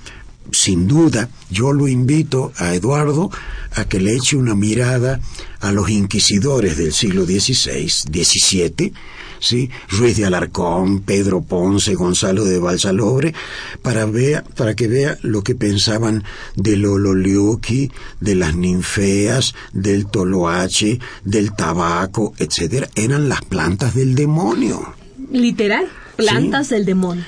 [0.51, 3.31] sin duda, yo lo invito a Eduardo
[3.73, 5.19] a que le eche una mirada
[5.59, 8.93] a los inquisidores del siglo XVI, XVII,
[9.39, 9.69] ¿sí?
[9.89, 13.33] Ruiz de Alarcón, Pedro Ponce, Gonzalo de Balsalobre,
[13.81, 16.23] para, vea, para que vea lo que pensaban
[16.55, 22.89] del ololiuqui, de las ninfeas, del toloache, del tabaco, etcétera.
[22.95, 24.93] Eran las plantas del demonio.
[25.31, 27.23] Literal, plantas del demonio.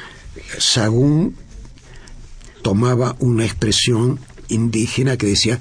[0.58, 1.36] Sagún
[2.62, 5.60] tomaba una expresión indígena que decía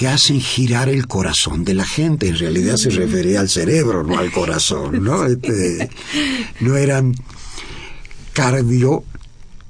[0.00, 2.26] que hacen girar el corazón de la gente.
[2.26, 5.26] En realidad se refería al cerebro, no al corazón, ¿no?
[5.26, 5.90] Este,
[6.60, 7.14] no eran
[8.32, 9.04] cardio,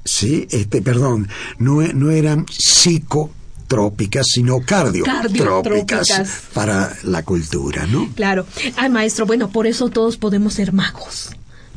[0.04, 1.28] sí, este, perdón,
[1.58, 6.06] no, no eran psicotrópicas, sino cardiotrópicas
[6.54, 8.08] para la cultura, ¿no?
[8.14, 8.46] Claro.
[8.76, 11.30] Ay, maestro, bueno, por eso todos podemos ser magos.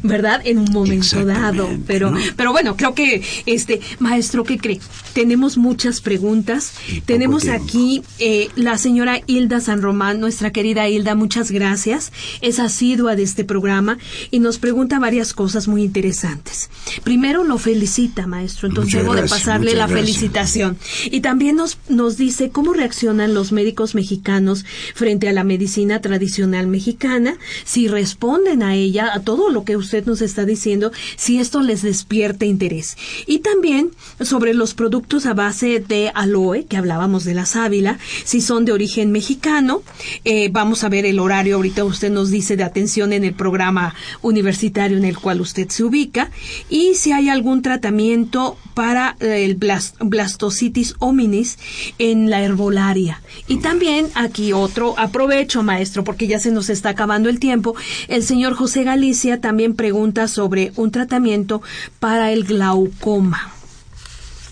[0.03, 0.41] ¿Verdad?
[0.43, 1.69] En un momento dado.
[1.87, 4.79] Pero, pero bueno, creo que, este, maestro, ¿qué cree?
[5.13, 6.73] Tenemos muchas preguntas.
[7.05, 12.11] Tenemos aquí eh, la señora Hilda San Román, nuestra querida Hilda, muchas gracias.
[12.41, 13.97] Es asidua de este programa
[14.29, 16.69] y nos pregunta varias cosas muy interesantes.
[17.03, 20.77] Primero lo felicita, maestro, entonces debo de pasarle la felicitación.
[21.05, 26.67] Y también nos, nos dice cómo reaccionan los médicos mexicanos frente a la medicina tradicional
[26.67, 31.37] mexicana, si responden a ella, a todo lo que usted usted nos está diciendo si
[31.39, 32.97] esto les despierte interés.
[33.27, 38.41] Y también sobre los productos a base de aloe, que hablábamos de la sábila, si
[38.41, 39.83] son de origen mexicano.
[40.25, 43.93] Eh, vamos a ver el horario, ahorita usted nos dice de atención en el programa
[44.23, 46.31] universitario en el cual usted se ubica.
[46.71, 49.59] Y si hay algún tratamiento para el
[49.99, 51.59] blastocitis hominis
[51.99, 53.21] en la herbolaria.
[53.47, 57.75] Y también aquí otro, aprovecho maestro, porque ya se nos está acabando el tiempo,
[58.07, 61.61] el señor José Galicia también pregunta sobre un tratamiento
[61.99, 63.51] para el glaucoma.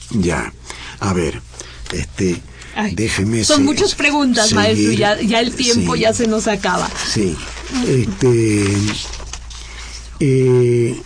[0.10, 0.52] Ya,
[1.00, 1.42] a ver,
[1.94, 2.42] este,
[2.92, 3.46] déjeme.
[3.46, 6.90] Son muchas preguntas, maestro, ya, ya el tiempo ya se nos acaba.
[7.14, 7.34] Sí,
[7.88, 8.76] este.
[10.20, 11.02] Eh,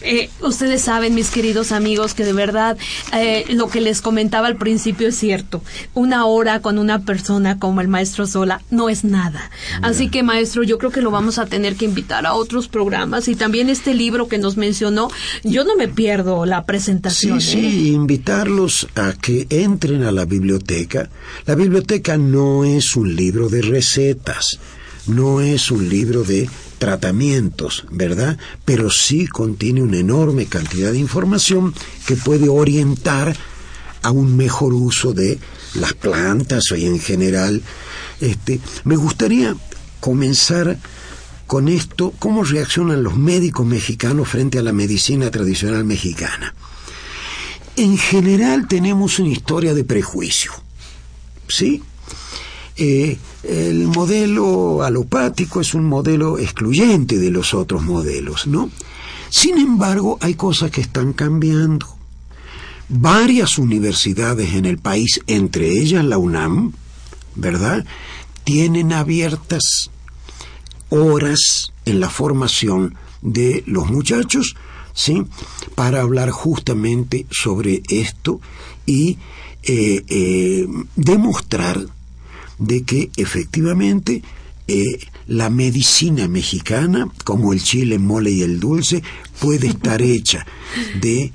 [0.00, 2.76] eh, ustedes saben, mis queridos amigos, que de verdad
[3.12, 5.62] eh, lo que les comentaba al principio es cierto.
[5.94, 9.50] Una hora con una persona como el maestro Sola no es nada.
[9.82, 13.28] Así que, maestro, yo creo que lo vamos a tener que invitar a otros programas
[13.28, 15.08] y también este libro que nos mencionó.
[15.44, 17.40] Yo no me pierdo la presentación.
[17.40, 17.92] Sí, sí, ¿eh?
[17.92, 21.10] invitarlos a que entren a la biblioteca.
[21.46, 24.58] La biblioteca no es un libro de recetas,
[25.06, 26.48] no es un libro de
[26.78, 28.38] tratamientos, ¿verdad?
[28.64, 31.74] Pero sí contiene una enorme cantidad de información
[32.06, 33.36] que puede orientar
[34.02, 35.38] a un mejor uso de
[35.74, 37.62] las plantas y en general.
[38.20, 39.56] Este, me gustaría
[40.00, 40.78] comenzar
[41.46, 46.54] con esto, cómo reaccionan los médicos mexicanos frente a la medicina tradicional mexicana.
[47.76, 50.52] En general tenemos una historia de prejuicio,
[51.48, 51.82] ¿sí?
[52.76, 53.16] Eh,
[53.48, 58.70] el modelo alopático es un modelo excluyente de los otros modelos, ¿no?
[59.30, 61.86] Sin embargo, hay cosas que están cambiando.
[62.90, 66.72] Varias universidades en el país, entre ellas la UNAM,
[67.34, 67.86] ¿verdad?
[68.44, 69.90] Tienen abiertas
[70.90, 74.56] horas en la formación de los muchachos,
[74.92, 75.24] ¿sí?
[75.74, 78.40] Para hablar justamente sobre esto
[78.84, 79.18] y
[79.62, 81.86] eh, eh, demostrar
[82.58, 84.22] de que efectivamente
[84.66, 89.02] eh, la medicina mexicana, como el chile, mole y el dulce,
[89.40, 90.46] puede estar hecha
[91.00, 91.32] de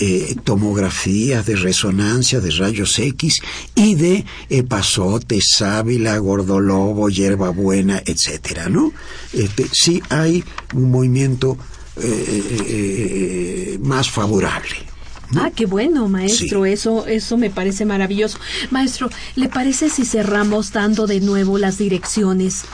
[0.00, 3.40] eh, tomografías, de resonancia, de rayos X
[3.74, 8.92] y de epazote, sábila, gordolobo, hierbabuena, etcétera, ¿no?
[9.32, 10.44] Este, sí hay
[10.74, 11.58] un movimiento
[12.02, 14.89] eh, más favorable.
[15.36, 16.66] Ah, qué bueno, maestro.
[16.66, 18.38] Eso, eso me parece maravilloso.
[18.70, 22.64] Maestro, ¿le parece si cerramos dando de nuevo las direcciones